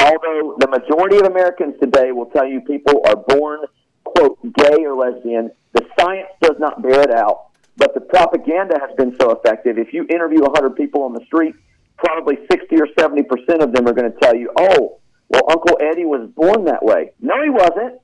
[0.00, 3.60] Although the majority of Americans today will tell you people are born,
[4.04, 7.48] quote, gay or lesbian, the science does not bear it out.
[7.76, 9.78] But the propaganda has been so effective.
[9.78, 11.54] If you interview 100 people on the street,
[11.96, 13.24] probably 60 or 70%
[13.62, 14.98] of them are going to tell you, oh,
[15.28, 17.12] well, Uncle Eddie was born that way.
[17.20, 18.00] No, he wasn't.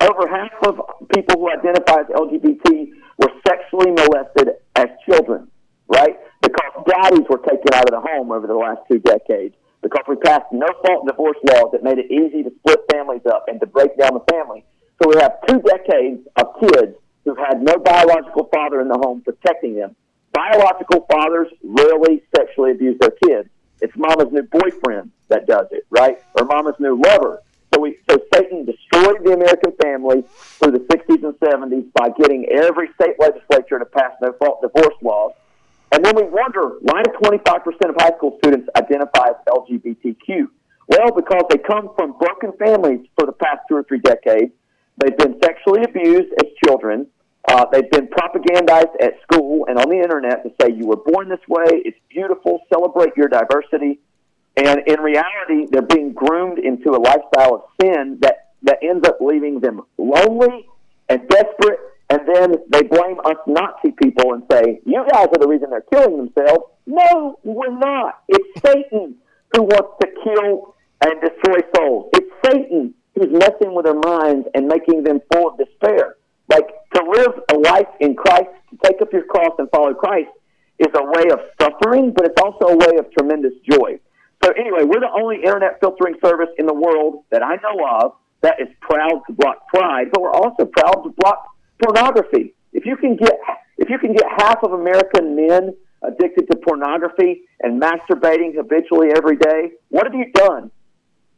[0.00, 0.80] Over half of
[1.14, 5.50] people who identify as LGBT were sexually molested as children,
[5.88, 6.16] right?
[6.40, 10.16] Because daddies were taken out of the home over the last two decades because we
[10.16, 13.66] passed no fault divorce laws that made it easy to split families up and to
[13.66, 14.64] break down the family.
[15.02, 19.22] So we have two decades of kids who had no biological father in the home
[19.22, 19.94] protecting them.
[20.32, 23.48] Biological fathers rarely sexually abuse their kids.
[23.80, 26.18] It's mama's new boyfriend that does it, right?
[26.34, 27.42] Or mama's new lover.
[27.74, 30.24] So we so Satan destroyed the American family
[30.58, 33.37] through the 60s and 70s by getting every state legislature
[34.34, 35.32] fault divorce laws
[35.92, 40.48] and then we wonder why do 25% of high school students identify as LGBTQ?
[40.88, 44.52] Well, because they come from broken families for the past two or three decades.
[44.98, 47.06] They've been sexually abused as children.
[47.48, 51.28] Uh, they've been propagandized at school and on the internet to say you were born
[51.28, 51.64] this way.
[51.70, 52.60] It's beautiful.
[52.72, 54.00] Celebrate your diversity.
[54.56, 59.18] And in reality, they're being groomed into a lifestyle of sin that, that ends up
[59.20, 60.68] leaving them lonely
[61.08, 61.78] and desperate.
[62.10, 65.84] And then they blame us Nazi people and say, you guys are the reason they're
[65.92, 66.64] killing themselves.
[66.86, 68.22] No, we're not.
[68.28, 69.16] It's Satan
[69.54, 72.10] who wants to kill and destroy souls.
[72.14, 76.16] It's Satan who's messing with their minds and making them full of despair.
[76.48, 80.30] Like to live a life in Christ, to take up your cross and follow Christ
[80.78, 83.98] is a way of suffering, but it's also a way of tremendous joy.
[84.44, 88.12] So anyway, we're the only internet filtering service in the world that I know of
[88.40, 91.44] that is proud to block pride, but we're also proud to block
[91.82, 92.54] pornography.
[92.72, 93.38] If you can get
[93.78, 99.36] if you can get half of American men addicted to pornography and masturbating habitually every
[99.36, 100.70] day, what have you done?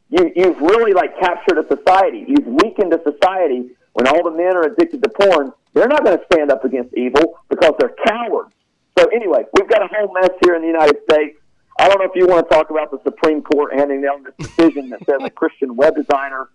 [0.08, 2.24] You, you've really like captured a society.
[2.26, 5.52] You've weakened a society when all the men are addicted to porn.
[5.74, 8.52] They're not going to stand up against evil because they're cowards.
[8.98, 11.38] So anyway, we've got a whole mess here in the United States.
[11.78, 14.34] I don't know if you want to talk about the Supreme Court handing down this
[14.48, 16.48] decision that says a Christian web designer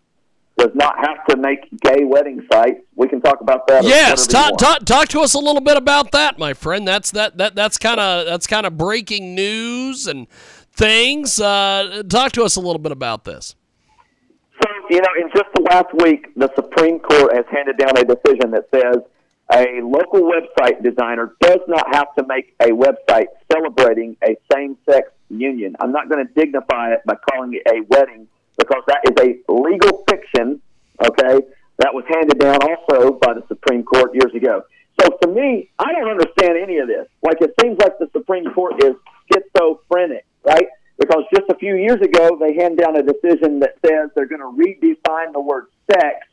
[0.58, 2.80] does not have to make gay wedding sites.
[2.96, 3.84] We can talk about that.
[3.84, 6.88] Yes, talk, talk, talk to us a little bit about that, my friend.
[6.88, 10.28] That's that that that's kind of that's kind of breaking news and
[10.72, 11.40] things.
[11.40, 13.56] Uh, talk to us a little bit about this.
[14.62, 18.06] So you know, in just the last week, the Supreme Court has handed down a
[18.06, 19.02] decision that says
[19.52, 25.76] a local website designer does not have to make a website celebrating a same-sex union.
[25.80, 28.28] I'm not going to dignify it by calling it a wedding
[28.58, 30.62] because that is a legal fiction,
[31.04, 31.46] okay,
[31.78, 34.64] that was handed down also by the Supreme Court years ago.
[35.02, 37.08] So to me, I don't understand any of this.
[37.22, 38.96] Like it seems like the Supreme Court is
[39.32, 40.68] schizophrenic, right?
[40.98, 44.40] Because just a few years ago, they hand down a decision that says they're going
[44.40, 46.26] to redefine the word sex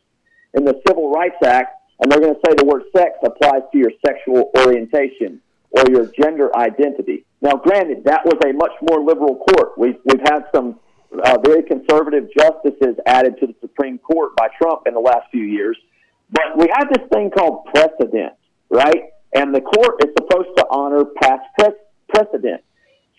[0.54, 3.78] in the Civil Rights Act, and they're going to say the word sex applies to
[3.78, 7.24] your sexual orientation or your gender identity.
[7.40, 9.76] Now, granted, that was a much more liberal court.
[9.76, 10.78] We've, we've had some
[11.24, 15.44] uh, very conservative justices added to the Supreme Court by Trump in the last few
[15.44, 15.76] years.
[16.30, 18.32] But we have this thing called precedent,
[18.70, 19.04] right?
[19.34, 21.74] And the court is supposed to honor past pre-
[22.08, 22.62] precedent.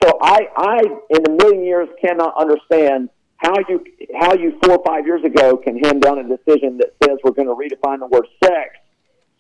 [0.04, 0.82] So I, I,
[1.12, 3.84] in a million years, cannot understand how you,
[4.20, 7.32] how you four or five years ago can hand down a decision that says we're
[7.32, 8.78] going to redefine the word sex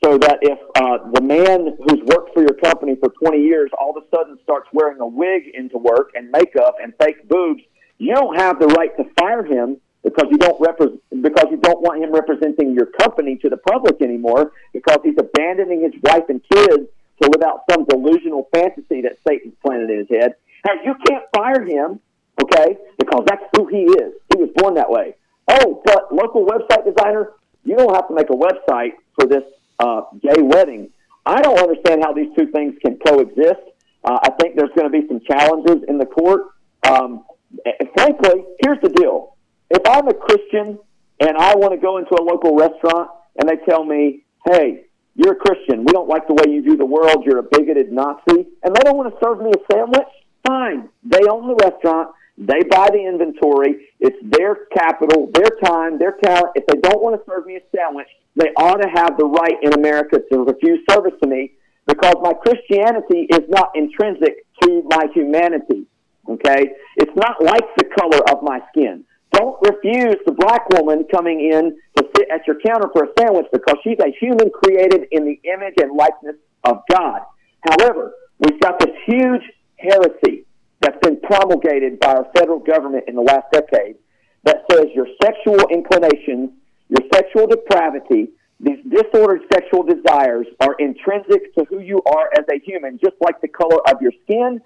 [0.03, 3.95] so that if uh, the man who's worked for your company for 20 years all
[3.95, 7.61] of a sudden starts wearing a wig into work and makeup and fake boobs,
[7.97, 11.81] you don't have the right to fire him because you don't represent because you don't
[11.81, 16.41] want him representing your company to the public anymore because he's abandoning his wife and
[16.51, 16.89] kids
[17.21, 20.35] to live out some delusional fantasy that Satan's planted in his head.
[20.65, 21.99] Hey, you can't fire him,
[22.41, 22.77] okay?
[22.97, 24.13] Because that's who he is.
[24.33, 25.15] He was born that way.
[25.47, 27.31] Oh, but local website designer,
[27.63, 29.43] you don't have to make a website for this
[29.79, 30.89] uh, gay wedding.
[31.25, 33.61] I don't understand how these two things can coexist.
[34.03, 36.41] Uh, I think there's going to be some challenges in the court.
[36.89, 37.23] Um,
[37.95, 39.35] frankly, here's the deal.
[39.69, 40.79] If I'm a Christian
[41.19, 44.85] and I want to go into a local restaurant and they tell me, hey,
[45.15, 47.91] you're a Christian, we don't like the way you view the world, you're a bigoted
[47.91, 50.07] Nazi, and they don't want to serve me a sandwich,
[50.45, 50.89] fine.
[51.03, 56.53] They own the restaurant, they buy the inventory, it's their capital, their time, their talent.
[56.55, 59.57] If they don't want to serve me a sandwich, they ought to have the right
[59.61, 61.53] in America to refuse service to me
[61.85, 65.85] because my Christianity is not intrinsic to my humanity.
[66.45, 66.71] Okay?
[66.97, 69.05] It's not like the color of my skin.
[69.31, 73.47] Don't refuse the black woman coming in to sit at your counter for a sandwich
[73.51, 77.21] because she's a human created in the image and likeness of God.
[77.67, 79.41] However, we've got this huge
[79.77, 80.45] heresy
[80.81, 83.95] that's been promulgated by our federal government in the last decade
[84.43, 86.51] that says your sexual inclinations,
[86.89, 88.29] your sexual depravity,
[88.59, 93.41] these disordered sexual desires are intrinsic to who you are as a human, just like
[93.41, 94.61] the color of your skin,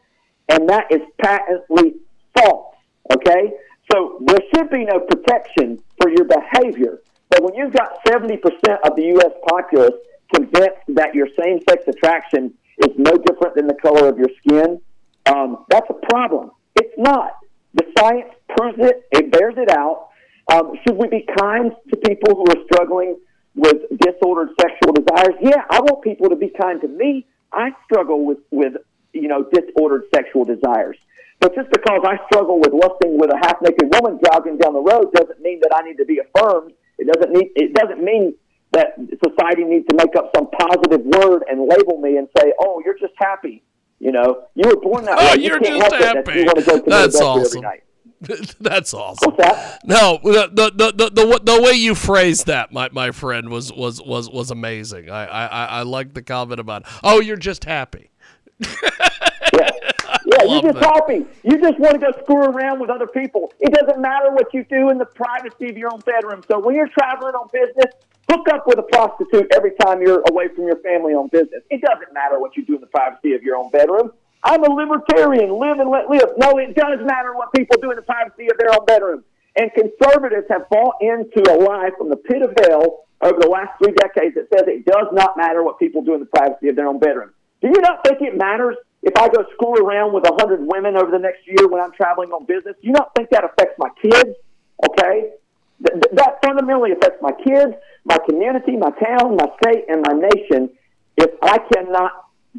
[0.50, 1.95] and that is patently
[2.38, 2.76] false.
[3.12, 3.52] Okay?
[3.91, 7.00] So there should be no protection for your behavior.
[7.30, 8.39] But when you've got 70%
[8.84, 9.32] of the U.S.
[9.48, 9.95] populace
[10.34, 14.80] convinced that your same sex attraction is no different than the color of your skin,
[15.26, 16.52] um, that's a problem.
[16.76, 17.38] It's not.
[17.74, 20.10] The science proves it, it bears it out.
[20.52, 23.18] Um, should we be kind to people who are struggling
[23.56, 25.36] with disordered sexual desires?
[25.41, 27.28] Yeah, I want people to be kind to me.
[27.52, 28.74] I struggle with, with
[29.14, 30.97] you know, disordered sexual desires.
[31.39, 34.82] But just because I struggle with lusting with a half naked woman jogging down the
[34.82, 36.74] road doesn't mean that I need to be affirmed.
[36.97, 38.34] It doesn't need it doesn't mean
[38.72, 42.82] that society needs to make up some positive word and label me and say, "Oh,
[42.84, 43.64] you're just happy."
[43.99, 45.43] You know, you were born that oh, way.
[45.43, 46.22] You're you can't just happy.
[46.22, 47.64] That you want to go to That's awesome.
[48.60, 49.36] That's awesome.
[49.86, 53.72] No, the the, the the the the way you phrased that, my, my friend, was
[53.72, 55.10] was was was amazing.
[55.10, 58.10] I I I like the comment about, oh, you're just happy.
[58.60, 59.70] Yeah,
[60.28, 61.26] Yeah, you're just happy.
[61.43, 63.53] You just want to go screw around with other people.
[63.60, 66.43] It doesn't matter what you do in the privacy of your own bedroom.
[66.47, 67.93] So when you're traveling on business,
[68.30, 71.64] hook up with a prostitute every time you're away from your family on business.
[71.70, 74.12] It doesn't matter what you do in the privacy of your own bedroom.
[74.43, 75.49] I'm a libertarian.
[75.51, 76.30] Live and let live.
[76.38, 79.24] No, it does matter what people do in the privacy of their own bedroom.
[79.55, 83.72] And conservatives have bought into a lie from the pit of hell over the last
[83.82, 86.76] three decades that says it does not matter what people do in the privacy of
[86.76, 87.32] their own bedroom.
[87.62, 90.95] Do you not think it matters if I go screw around with a hundred women
[90.95, 92.76] over the next year when I'm traveling on business?
[92.82, 94.36] Do you not think that affects my kids?
[94.89, 95.32] Okay,
[95.86, 97.74] Th- th- that fundamentally affects my kids,
[98.05, 100.70] my community, my town, my state, and my nation.
[101.18, 102.12] If I cannot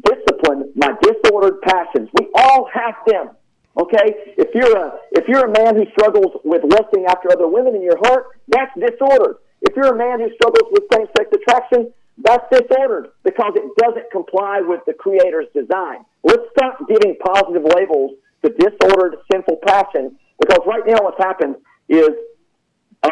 [0.03, 3.31] discipline my disordered passions, we all have them.
[3.79, 7.75] Okay, if you're a if you're a man who struggles with lusting after other women
[7.75, 9.37] in your heart, that's disordered.
[9.61, 14.61] If you're a man who struggles with same-sex attraction, that's disordered because it doesn't comply
[14.61, 16.05] with the Creator's design.
[16.23, 18.11] Let's stop giving positive labels
[18.43, 21.55] to disordered sinful passion because right now what's happened
[21.87, 22.09] is
[23.03, 23.09] uh,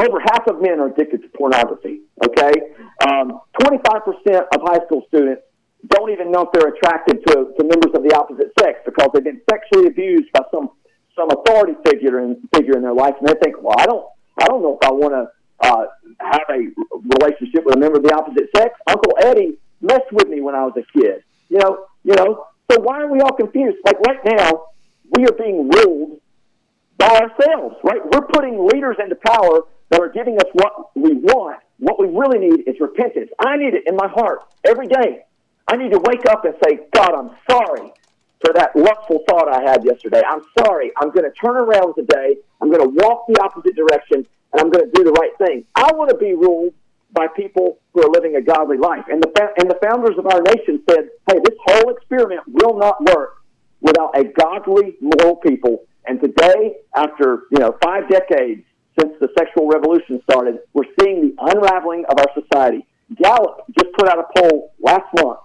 [0.00, 2.00] over half of men are addicted to pornography.
[2.24, 2.52] Okay,
[3.06, 5.42] um, 25% of high school students
[5.88, 9.24] don't even know if they're attracted to, to members of the opposite sex because they've
[9.24, 10.70] been sexually abused by some
[11.16, 14.06] some authority figure in figure in their life, and they think, well, I don't
[14.40, 15.28] I don't know if I want to
[15.62, 15.84] uh,
[16.20, 16.68] have a
[17.18, 18.74] relationship with a member of the opposite sex.
[18.86, 21.22] Uncle Eddie messed with me when I was a kid.
[21.48, 22.46] You know, you know.
[22.70, 23.78] So why are we all confused?
[23.84, 24.64] Like right now,
[25.10, 26.20] we are being ruled
[26.98, 27.76] by ourselves.
[27.84, 28.00] Right?
[28.04, 31.60] We're putting leaders into power that are giving us what we want.
[31.78, 33.30] What we really need is repentance.
[33.38, 35.24] I need it in my heart every day.
[35.68, 37.92] I need to wake up and say, God, I'm sorry
[38.40, 40.22] for that lustful thought I had yesterday.
[40.28, 40.90] I'm sorry.
[41.00, 42.36] I'm going to turn around today.
[42.60, 45.64] I'm going to walk the opposite direction, and I'm going to do the right thing.
[45.74, 46.74] I want to be ruled
[47.12, 49.04] by people who are living a godly life.
[49.08, 52.76] And the fa- and the founders of our nation said, "Hey, this whole experiment will
[52.78, 53.36] not work
[53.80, 58.64] without a godly, moral people." And today, after you know five decades
[58.98, 62.86] since the sexual revolution started, we're seeing the unraveling of our society.
[63.16, 65.38] Gallup just put out a poll last month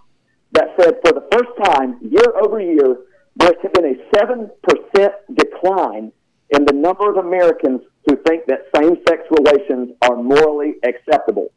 [0.53, 2.97] that said for the first time, year over year,
[3.35, 6.11] there's been a 7% decline
[6.49, 11.51] in the number of Americans who think that same sex relations are morally acceptable.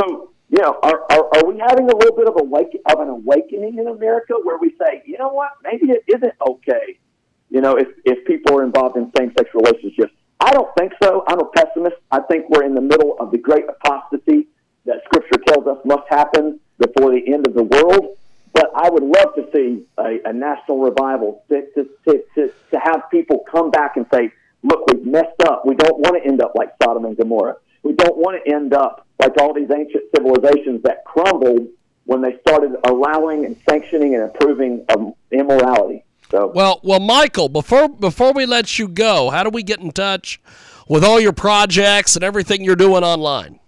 [0.00, 3.08] So, you know, are, are, are we having a little bit of, awake, of an
[3.08, 6.98] awakening in America where we say, you know what, maybe it isn't okay,
[7.50, 10.12] you know, if, if people are involved in same sex relationships?
[10.38, 11.24] I don't think so.
[11.26, 11.96] I'm a pessimist.
[12.10, 14.48] I think we're in the middle of the great apostasy
[14.84, 18.16] that Scripture tells us must happen before the end of the world.
[18.52, 22.78] But I would love to see a, a national revival to, to, to, to, to
[22.78, 24.30] have people come back and say,
[24.66, 25.64] look, we've messed up.
[25.64, 27.56] We don't want to end up like Sodom and Gomorrah.
[27.82, 31.68] We don't want to end up like all these ancient civilizations that crumbled
[32.04, 36.04] when they started allowing and sanctioning and approving of immorality.
[36.30, 39.92] So, Well, well, Michael, before before we let you go, how do we get in
[39.92, 40.40] touch
[40.88, 43.60] with all your projects and everything you're doing online?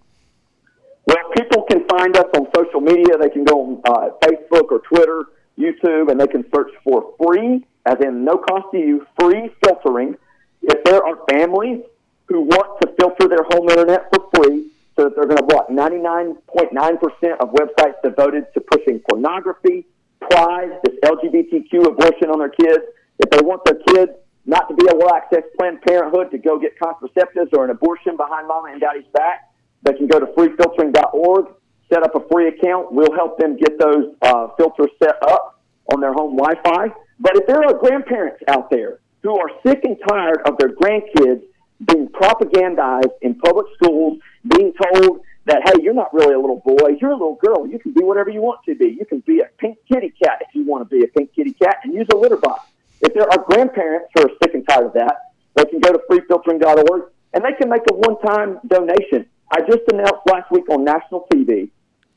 [1.05, 3.17] Well, people can find us on social media.
[3.17, 5.25] They can go on uh, Facebook or Twitter,
[5.57, 10.15] YouTube, and they can search for free, as in no cost to you, free filtering.
[10.61, 11.81] If there are families
[12.25, 15.69] who want to filter their home internet for free, so that they're going to block
[15.69, 19.85] 99.9% of websites devoted to pushing pornography,
[20.19, 22.83] pride, this LGBTQ abortion on their kids.
[23.19, 24.11] If they want their kids
[24.45, 28.17] not to be able to access Planned Parenthood to go get contraceptives or an abortion
[28.17, 29.51] behind mama and daddy's back,
[29.83, 31.45] they can go to freefiltering.org,
[31.87, 32.91] set up a free account.
[32.91, 35.61] We'll help them get those uh, filters set up
[35.93, 36.93] on their home Wi-Fi.
[37.19, 41.41] But if there are grandparents out there who are sick and tired of their grandkids
[41.85, 44.19] being propagandized in public schools,
[44.55, 47.79] being told that, hey, you're not really a little boy, you're a little girl, you
[47.79, 48.97] can be whatever you want to be.
[48.99, 51.53] You can be a pink kitty cat if you want to be a pink kitty
[51.53, 52.69] cat and use a litter box.
[53.01, 55.99] If there are grandparents who are sick and tired of that, they can go to
[56.09, 57.03] freefiltering.org
[57.33, 59.25] and they can make a one-time donation.
[59.51, 61.69] I just announced last week on national TV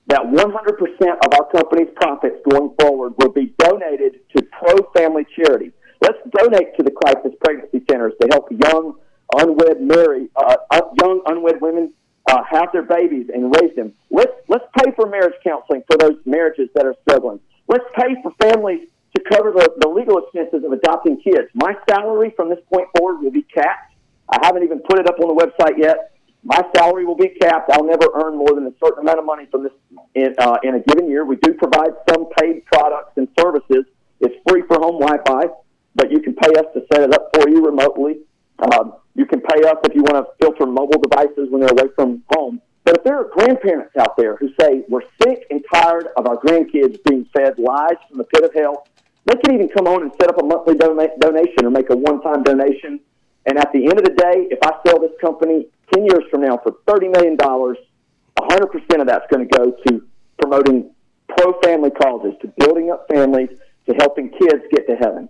[0.09, 5.73] that 100% of our company's profits going forward will be donated to pro-family charity.
[6.03, 8.99] Let's donate to the crisis pregnancy centers to help young
[9.37, 11.95] unwed marry uh, uh, young unwed women
[12.29, 13.93] uh, have their babies and raise them.
[14.11, 17.41] Let's let's pay for marriage counseling for those marriages that are struggling.
[17.69, 21.49] Let's pay for families to cover the, the legal expenses of adopting kids.
[21.55, 23.95] My salary from this point forward will be capped.
[24.29, 26.13] I haven't even put it up on the website yet.
[26.45, 27.71] My salary will be capped.
[27.71, 29.73] I'll never earn more than a certain amount of money from this
[30.15, 31.25] in, uh, in a given year.
[31.25, 33.85] We do provide some paid products and services.
[34.21, 35.53] It's free for home Wi-Fi,
[35.95, 38.21] but you can pay us to set it up for you remotely.
[38.59, 41.93] Um, you can pay us if you want to filter mobile devices when they're away
[41.95, 42.61] from home.
[42.85, 46.37] But if there are grandparents out there who say we're sick and tired of our
[46.37, 48.87] grandkids being fed lies from the pit of hell,
[49.27, 51.97] they can even come on and set up a monthly dona- donation or make a
[51.97, 52.99] one-time donation.
[53.47, 56.41] And at the end of the day, if I sell this company 10 years from
[56.43, 60.05] now for $30 million, 100% of that's going to go to
[60.41, 60.91] promoting
[61.37, 63.49] pro-family causes, to building up families,
[63.89, 65.29] to helping kids get to heaven.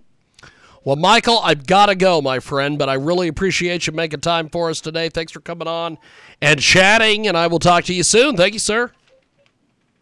[0.85, 4.49] Well, Michael, I've got to go, my friend, but I really appreciate you making time
[4.49, 5.07] for us today.
[5.07, 5.97] Thanks for coming on
[6.41, 8.35] and chatting, and I will talk to you soon.
[8.35, 8.91] Thank you, sir.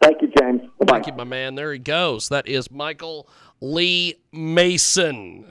[0.02, 0.62] Thank you, James.
[0.80, 0.86] Bye-bye.
[0.86, 1.54] Thank you, my man.
[1.54, 2.28] There he goes.
[2.30, 3.28] That is Michael
[3.60, 5.44] Lee Mason.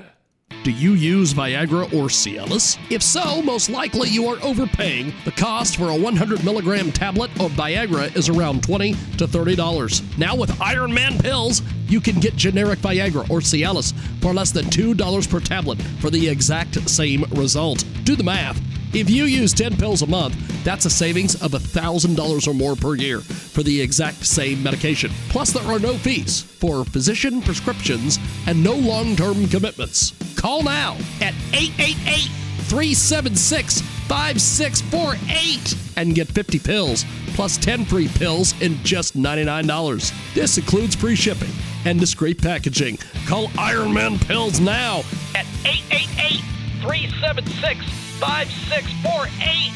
[0.64, 2.78] Do you use Viagra or Cialis?
[2.90, 5.14] If so, most likely you are overpaying.
[5.26, 10.18] The cost for a 100 milligram tablet of Viagra is around 20 to $30.
[10.18, 14.66] Now, with Iron Man pills, you can get generic Viagra or Cialis for less than
[14.66, 17.84] $2 per tablet for the exact same result.
[18.04, 18.62] Do the math.
[18.94, 20.36] If you use 10 pills a month,
[20.66, 25.12] that's a savings of $1,000 or more per year for the exact same medication.
[25.30, 30.12] Plus, there are no fees for physician prescriptions and no long term commitments.
[30.36, 32.30] Call now at 888
[32.68, 40.34] 376 5648 and get 50 pills plus 10 free pills in just $99.
[40.34, 41.52] This includes free shipping
[41.86, 42.98] and discreet packaging.
[43.26, 45.00] Call Ironman Pills now
[45.34, 46.42] at 888
[46.82, 49.74] 376 5648.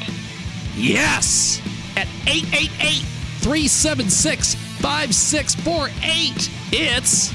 [0.76, 1.60] Yes!
[1.98, 3.02] At 888
[3.42, 6.52] 376 5648.
[6.72, 7.32] It's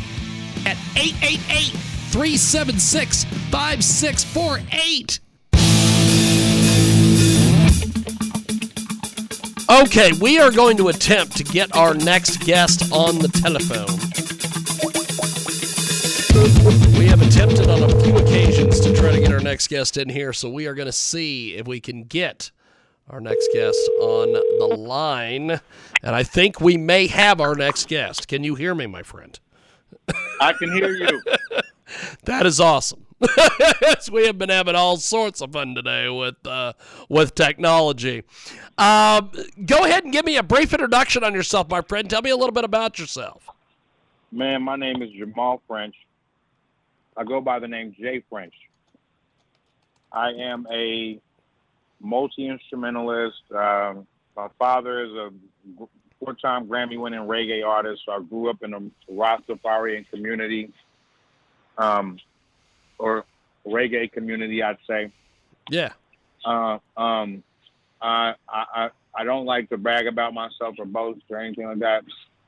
[0.67, 1.77] at 888
[2.11, 5.21] 376 5648.
[9.83, 13.87] Okay, we are going to attempt to get our next guest on the telephone.
[17.01, 20.11] We have attempted on a few occasions to try to get our next guest in
[20.11, 22.51] here, so we are going to see if we can get
[23.09, 25.63] our next guest on the line.
[26.03, 28.29] And I think we may have our next guest.
[28.29, 29.41] Can you hear me, my friend?
[30.43, 31.23] I can hear you.
[32.25, 33.07] That is awesome.
[34.13, 36.75] we have been having all sorts of fun today with uh,
[37.09, 38.25] with technology.
[38.79, 39.33] Um,
[39.65, 42.09] go ahead and give me a brief introduction on yourself, my friend.
[42.09, 43.49] Tell me a little bit about yourself.
[44.31, 45.97] Man, my name is Jamal French.
[47.17, 48.55] I go by the name Jay French.
[50.13, 51.21] I am a
[52.01, 53.43] multi instrumentalist.
[53.55, 54.07] Um,
[54.37, 55.31] my father is a
[56.19, 58.03] four time Grammy winning reggae artist.
[58.07, 58.81] So I grew up in a
[59.13, 60.73] Rastafarian community,
[61.79, 62.19] um,
[62.99, 63.25] or
[63.67, 65.13] reggae community, I'd say.
[65.69, 65.93] Yeah.
[66.45, 67.43] Uh, um,
[68.01, 71.81] I, I, I- I don't like to brag about myself or boast or anything like
[71.81, 72.05] that.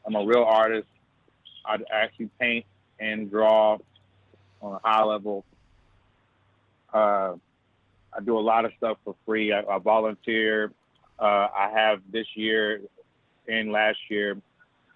[0.07, 0.87] I'm a real artist.
[1.67, 2.65] I actually paint
[3.01, 3.79] and draw
[4.63, 5.45] on a high level.
[6.93, 7.35] Uh,
[8.15, 9.53] I do a lot of stuff for free.
[9.53, 10.73] I, I volunteer.
[11.19, 12.81] Uh, I have this year
[13.49, 14.37] and last year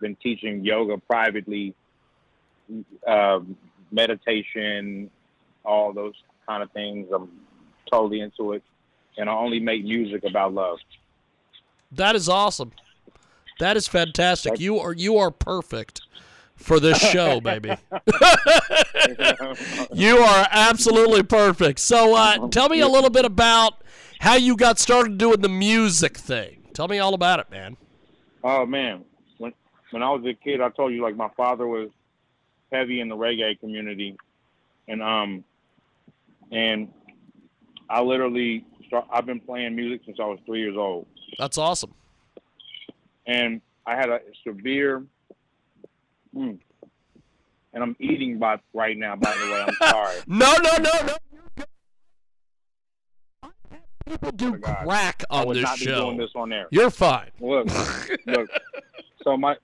[0.01, 1.75] been teaching yoga privately,
[3.07, 3.57] um,
[3.91, 5.11] meditation,
[5.65, 6.15] all those
[6.47, 7.09] kind of things.
[7.15, 7.29] I'm
[7.91, 8.63] totally into it,
[9.17, 10.79] and I only make music about love.
[11.93, 12.73] That is awesome.
[13.59, 14.61] That is fantastic.
[14.61, 16.03] You are you are perfect
[16.57, 17.77] for this show, baby.
[19.93, 21.79] you are absolutely perfect.
[21.79, 23.83] So, uh, tell me a little bit about
[24.21, 26.65] how you got started doing the music thing.
[26.73, 27.77] Tell me all about it, man.
[28.43, 29.05] Oh man,
[29.39, 29.53] when
[29.91, 31.91] when I was a kid, I told you like my father was
[32.73, 34.17] heavy in the reggae community,
[34.89, 35.45] and um,
[36.53, 36.93] and
[37.89, 39.07] I literally start.
[39.13, 41.07] I've been playing music since I was three years old,
[41.39, 41.93] That's awesome.
[43.27, 45.05] and I had a severe.
[46.37, 46.59] Mm,
[47.73, 49.17] and I'm eating by right now.
[49.17, 50.17] By the way, I'm sorry.
[50.27, 51.17] No, no, no, no.
[54.07, 56.69] People do crack on I would this not be doing this on there.
[56.71, 57.31] You're fine.
[57.41, 57.67] Look,
[58.27, 58.49] look.
[59.25, 59.57] So my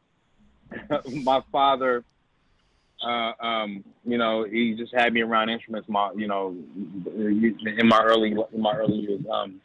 [1.23, 2.05] my father,
[3.07, 5.89] uh, um, you know, he just had me around instruments.
[5.89, 6.57] My, you know,
[7.07, 9.21] in my early in my early years.
[9.33, 9.61] Um,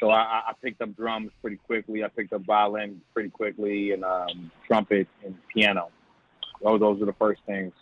[0.00, 2.02] so I, I picked up drums pretty quickly.
[2.02, 5.90] I picked up violin pretty quickly, and um, trumpet and piano.
[6.62, 7.72] Those those are the first things.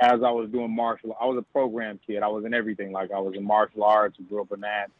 [0.00, 2.22] As I was doing martial, I was a program kid.
[2.22, 2.92] I was in everything.
[2.92, 4.16] Like I was in martial arts.
[4.28, 4.90] Grew up in that.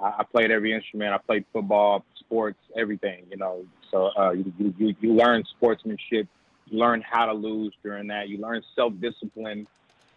[0.00, 1.12] I, I played every instrument.
[1.12, 3.24] I played football, sports, everything.
[3.30, 6.28] You know, so uh, you, you you learn sportsmanship.
[6.66, 8.28] You learn how to lose during that.
[8.28, 9.66] You learn self discipline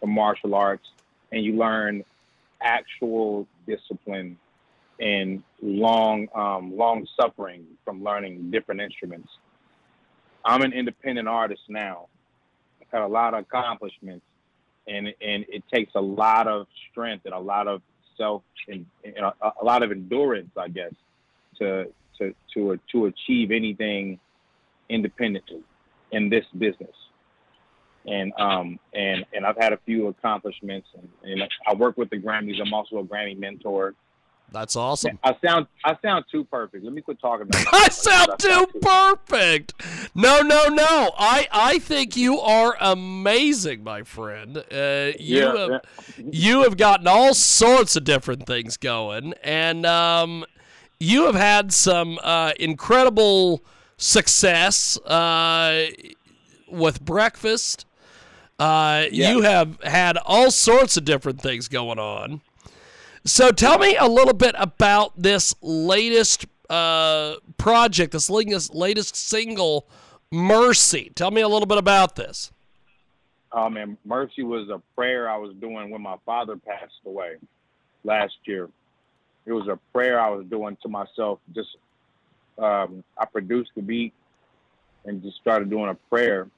[0.00, 0.86] from martial arts,
[1.32, 2.04] and you learn
[2.62, 4.38] actual discipline
[5.00, 9.28] and long um, long suffering from learning different instruments.
[10.44, 12.08] I'm an independent artist now.
[12.80, 14.24] I've had a lot of accomplishments,
[14.86, 17.82] and and it takes a lot of strength and a lot of
[18.16, 20.92] self and, and a, a lot of endurance, I guess,
[21.58, 21.86] to
[22.18, 24.20] to to to achieve anything
[24.88, 25.62] independently
[26.12, 26.94] in this business.
[28.06, 32.18] And um and and I've had a few accomplishments, and, and I work with the
[32.18, 32.60] Grammys.
[32.60, 33.94] I'm also a Grammy mentor.
[34.52, 35.18] That's awesome.
[35.24, 36.84] I sound I sound too perfect.
[36.84, 37.66] Let me quit talking about.
[37.72, 39.74] I sound too perfect.
[40.14, 41.10] No, no, no.
[41.18, 44.58] I I think you are amazing, my friend.
[44.58, 46.24] Uh, you Yeah, have yeah.
[46.30, 50.44] you have gotten all sorts of different things going, and um,
[51.00, 53.60] you have had some uh, incredible
[53.96, 55.86] success uh,
[56.70, 57.86] with breakfast.
[58.58, 62.40] Uh, You have had all sorts of different things going on.
[63.26, 69.88] So tell me a little bit about this latest uh, project, this latest, latest single,
[70.30, 71.12] Mercy.
[71.14, 72.50] Tell me a little bit about this.
[73.52, 77.36] Oh man, mercy was a prayer I was doing when my father passed away
[78.02, 78.68] last year.
[79.46, 81.38] It was a prayer I was doing to myself.
[81.54, 81.68] Just
[82.58, 84.12] um, I produced the beat
[85.04, 86.48] and just started doing a prayer,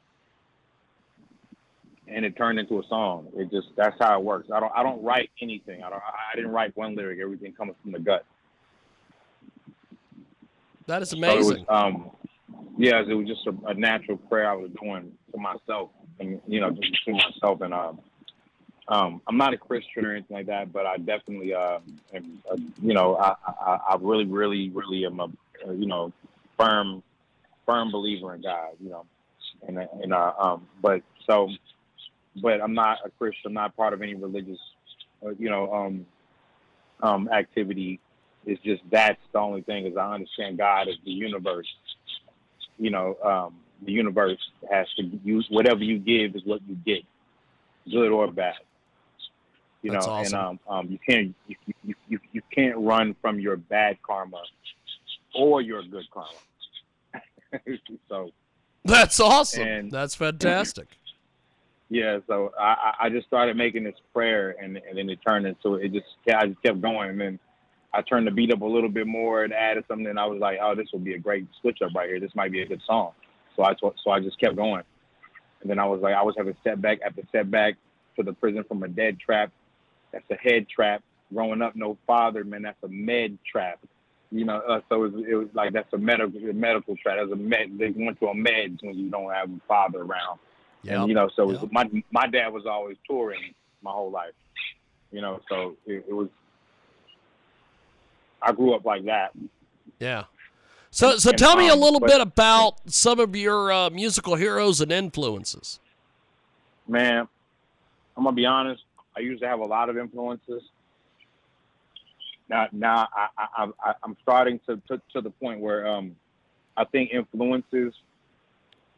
[2.09, 3.29] and it turned into a song.
[3.37, 4.49] It just that's how it works.
[4.53, 5.83] I don't I don't write anything.
[5.83, 7.21] I don't I didn't write one lyric.
[7.21, 8.25] Everything comes from the gut.
[10.87, 11.39] That is amazing.
[11.39, 12.11] it was, um,
[12.79, 15.91] yeah, it was just a, a natural prayer I was doing to myself,
[16.21, 17.61] and you know, just to myself.
[17.61, 17.99] And um,
[18.89, 21.81] um, I'm not a Christian or anything like that, but I definitely, uh,
[22.15, 25.25] am, uh, you know, I, I, I really, really, really am a,
[25.67, 26.13] uh, you know,
[26.57, 27.03] firm,
[27.65, 28.71] firm believer in God.
[28.81, 29.07] You know,
[29.67, 31.51] and and uh, um, but so,
[32.43, 33.49] but I'm not a Christian.
[33.49, 34.59] I'm not part of any religious,
[35.25, 36.07] uh, you know, um,
[37.03, 38.01] um, activity.
[38.45, 41.67] It's just that's the only thing is I understand God is the universe.
[42.79, 44.39] You know, um, the universe
[44.71, 47.03] has to use whatever you give is what you get,
[47.91, 48.55] good or bad.
[49.83, 50.39] You That's know, awesome.
[50.39, 54.43] and um, um, you can't you, you, you, you can't run from your bad karma
[55.35, 57.23] or your good karma.
[58.09, 58.31] so
[58.85, 59.63] That's awesome.
[59.63, 60.89] And- That's fantastic.
[61.89, 65.75] Yeah, so I, I just started making this prayer, and and then it turned into
[65.75, 65.93] it.
[65.93, 67.39] Just I just kept going, and then
[67.95, 70.07] I turned the beat up a little bit more and added something.
[70.07, 72.19] And I was like, oh, this will be a great switch up right here.
[72.19, 73.13] This might be a good song.
[73.55, 74.83] So I so I just kept going,
[75.61, 77.77] and then I was like, I was having setback after setback
[78.17, 79.53] to the prison from a dead trap.
[80.13, 81.03] That's a head trap.
[81.33, 82.63] Growing up, no father, man.
[82.63, 83.79] That's a med trap.
[84.33, 87.19] You know, uh, so it was, it was like that's a medical medical trap.
[87.21, 87.79] That's a med.
[87.79, 90.41] They went to a meds when you don't have a father around.
[90.89, 94.35] And you know, so was, my my dad was always touring my whole life.
[95.13, 96.29] You know, so it, it was.
[98.43, 99.33] I grew up like that.
[99.99, 100.25] Yeah.
[100.91, 103.91] So, so And, tell me a um, little but- bit about some of your uh,
[103.91, 105.81] musical heroes and influences.
[106.89, 107.27] Man,
[108.17, 108.83] I'm gonna be honest.
[109.17, 110.63] I used to have a lot of influences.
[112.49, 116.15] Now, now I, I, I, I'm starting to, to to the point where um,
[116.77, 117.93] I think influences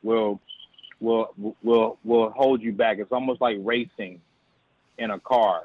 [0.02, 0.40] will
[1.00, 2.98] will will will hold you back.
[2.98, 4.20] It's almost like racing
[4.98, 5.62] in a car.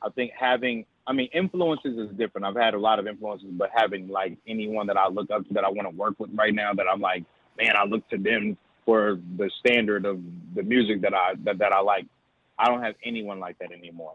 [0.00, 2.46] I think having, I mean, influences is different.
[2.46, 5.54] I've had a lot of influences, but having like anyone that I look up to
[5.54, 7.24] that I want to work with right now, that I'm like,
[7.58, 10.20] man, I look to them for the standard of
[10.54, 12.06] the music that I that, that I like.
[12.58, 14.14] I don't have anyone like that anymore.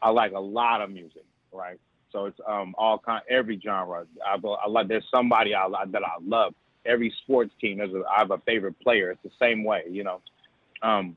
[0.00, 1.78] I like a lot of music, right?
[2.12, 4.06] So it's um all kind, every genre.
[4.24, 4.88] I, I like.
[4.88, 6.54] There's somebody I that I love.
[6.86, 9.10] Every sports team, there's a, I have a favorite player.
[9.10, 10.20] It's the same way, you know.
[10.82, 11.16] Um,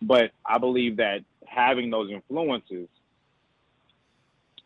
[0.00, 2.88] but I believe that having those influences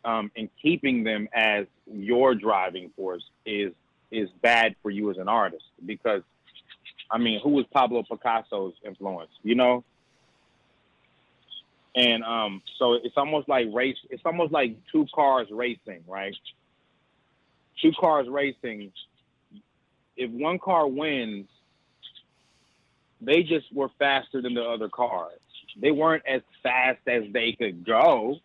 [0.05, 3.73] um, and keeping them as your driving force is
[4.11, 6.23] is bad for you as an artist because
[7.11, 9.31] I mean, who was Pablo Picasso's influence?
[9.43, 9.83] You know,
[11.95, 13.97] and um, so it's almost like race.
[14.09, 16.35] It's almost like two cars racing, right?
[17.81, 18.91] Two cars racing.
[20.19, 21.47] If one car wins,
[23.21, 25.39] they just were faster than the other cars.
[25.81, 28.35] They weren't as fast as they could go.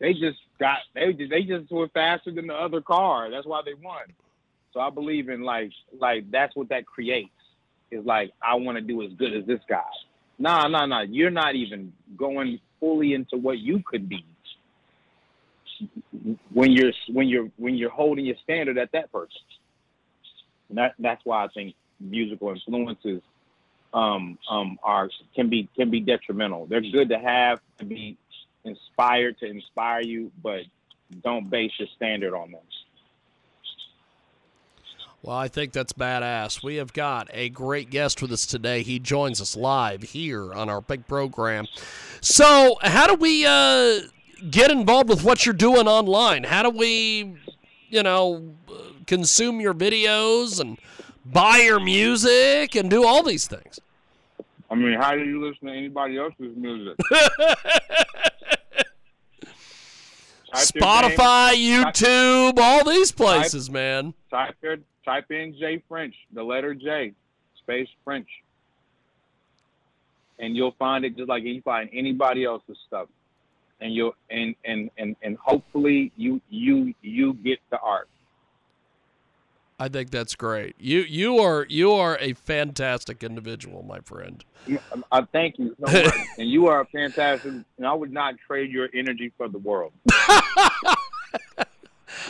[0.00, 3.30] They just got they they just were faster than the other car.
[3.30, 4.06] That's why they won.
[4.74, 5.70] So I believe in like
[6.00, 7.30] like that's what that creates.
[7.92, 9.82] Is like I want to do as good as this guy.
[10.36, 11.02] Nah, nah, nah.
[11.02, 14.24] You're not even going fully into what you could be
[16.52, 19.30] when you're when you're when you're holding your standard at that person.
[20.68, 23.22] And that that's why I think musical influences
[23.94, 26.66] um, um, are can be can be detrimental.
[26.66, 28.16] They're good to have to be
[28.64, 30.62] inspired to inspire you, but
[31.22, 32.60] don't base your standard on them.
[35.26, 36.62] Well, I think that's badass.
[36.62, 38.84] We have got a great guest with us today.
[38.84, 41.66] He joins us live here on our big program.
[42.20, 44.02] So, how do we uh,
[44.48, 46.44] get involved with what you're doing online?
[46.44, 47.34] How do we,
[47.88, 48.54] you know,
[49.06, 50.78] consume your videos and
[51.24, 53.80] buy your music and do all these things?
[54.70, 56.96] I mean, how do you listen to anybody else's music?
[60.54, 64.14] Spotify, YouTube, all these places, man.
[64.30, 67.12] Type your, type in J French, the letter J,
[67.58, 68.28] space French,
[70.38, 73.08] and you'll find it just like you find anybody else's stuff,
[73.80, 78.08] and you'll and and and and hopefully you you you get the art.
[79.78, 80.74] I think that's great.
[80.78, 84.42] You you are you are a fantastic individual, my friend.
[84.90, 87.52] Um, I thank you so much, and you are a fantastic.
[87.52, 89.92] And I would not trade your energy for the world.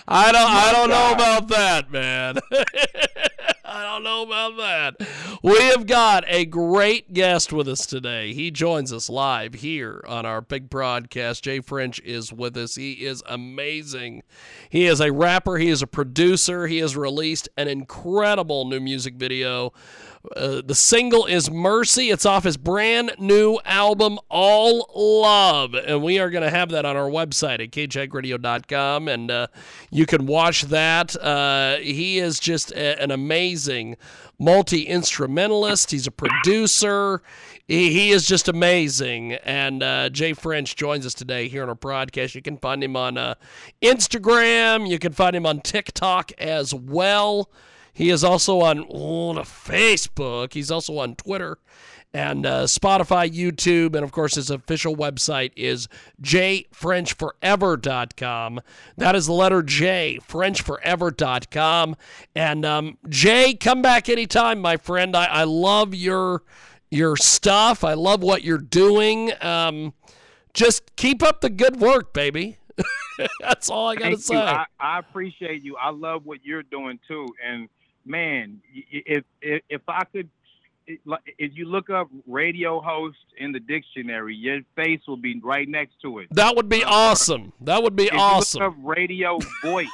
[0.09, 2.39] I don't I don't know about that, man.
[3.69, 5.09] I don't know about that.
[5.43, 8.33] We have got a great guest with us today.
[8.33, 11.43] He joins us live here on our big broadcast.
[11.43, 12.77] Jay French is with us.
[12.77, 14.23] He is amazing.
[14.71, 16.67] He is a rapper, he is a producer.
[16.67, 19.73] He has released an incredible new music video.
[20.35, 22.11] Uh, the single is Mercy.
[22.11, 24.91] It's off his brand new album, All
[25.23, 25.75] Love.
[25.75, 29.09] And we are going to have that on our website at kjagradio.com.
[29.09, 29.47] And uh,
[29.91, 31.15] you can watch that.
[31.17, 33.97] Uh, he is just a- an amazing
[34.39, 37.23] multi instrumentalist, he's a producer.
[37.67, 39.33] He, he is just amazing.
[39.33, 42.35] And uh, Jay French joins us today here on our broadcast.
[42.35, 43.35] You can find him on uh,
[43.83, 47.51] Instagram, you can find him on TikTok as well.
[47.97, 50.53] He is also on, on Facebook.
[50.53, 51.57] He's also on Twitter
[52.13, 55.89] and uh, Spotify, YouTube, and of course his official website is
[56.23, 58.61] jfrenchforever.com.
[58.99, 61.97] That is the letter J, frenchforever.com.
[62.35, 65.17] And um, Jay, come back anytime, my friend.
[65.17, 66.43] I, I love your
[66.91, 67.83] your stuff.
[67.83, 69.33] I love what you're doing.
[69.41, 69.95] Um,
[70.53, 72.59] just keep up the good work, baby.
[73.41, 74.37] That's all I got to say.
[74.37, 75.77] I, I appreciate you.
[75.77, 77.27] I love what you're doing too.
[77.43, 77.71] And
[78.07, 80.29] man, if if, if I could,
[80.87, 86.01] if you look up radio host in the dictionary, your face will be right next
[86.03, 86.29] to it.
[86.31, 87.53] That would be awesome.
[87.61, 88.63] That would be if awesome.
[88.63, 89.89] you look up radio voice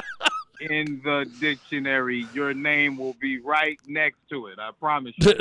[0.60, 4.58] in the dictionary, your name will be right next to it.
[4.58, 5.26] I promise you.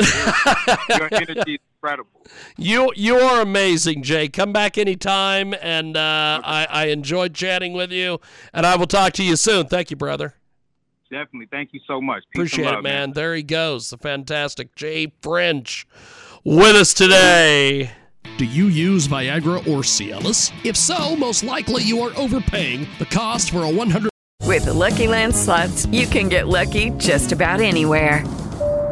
[0.97, 2.25] your energy is incredible.
[2.57, 4.27] You you are amazing, Jay.
[4.27, 8.19] Come back anytime, and uh, I I enjoyed chatting with you,
[8.53, 9.67] and I will talk to you soon.
[9.67, 10.35] Thank you, brother.
[11.11, 11.47] Definitely.
[11.51, 12.23] Thank you so much.
[12.23, 13.11] Peace and Appreciate love, it, man.
[13.13, 15.87] There he goes, the fantastic Jay French,
[16.43, 17.91] with us today.
[18.37, 20.53] Do you use Viagra or Cialis?
[20.63, 24.09] If so, most likely you are overpaying the cost for a 100
[24.45, 28.23] With the Lucky Land slots, you can get lucky just about anywhere.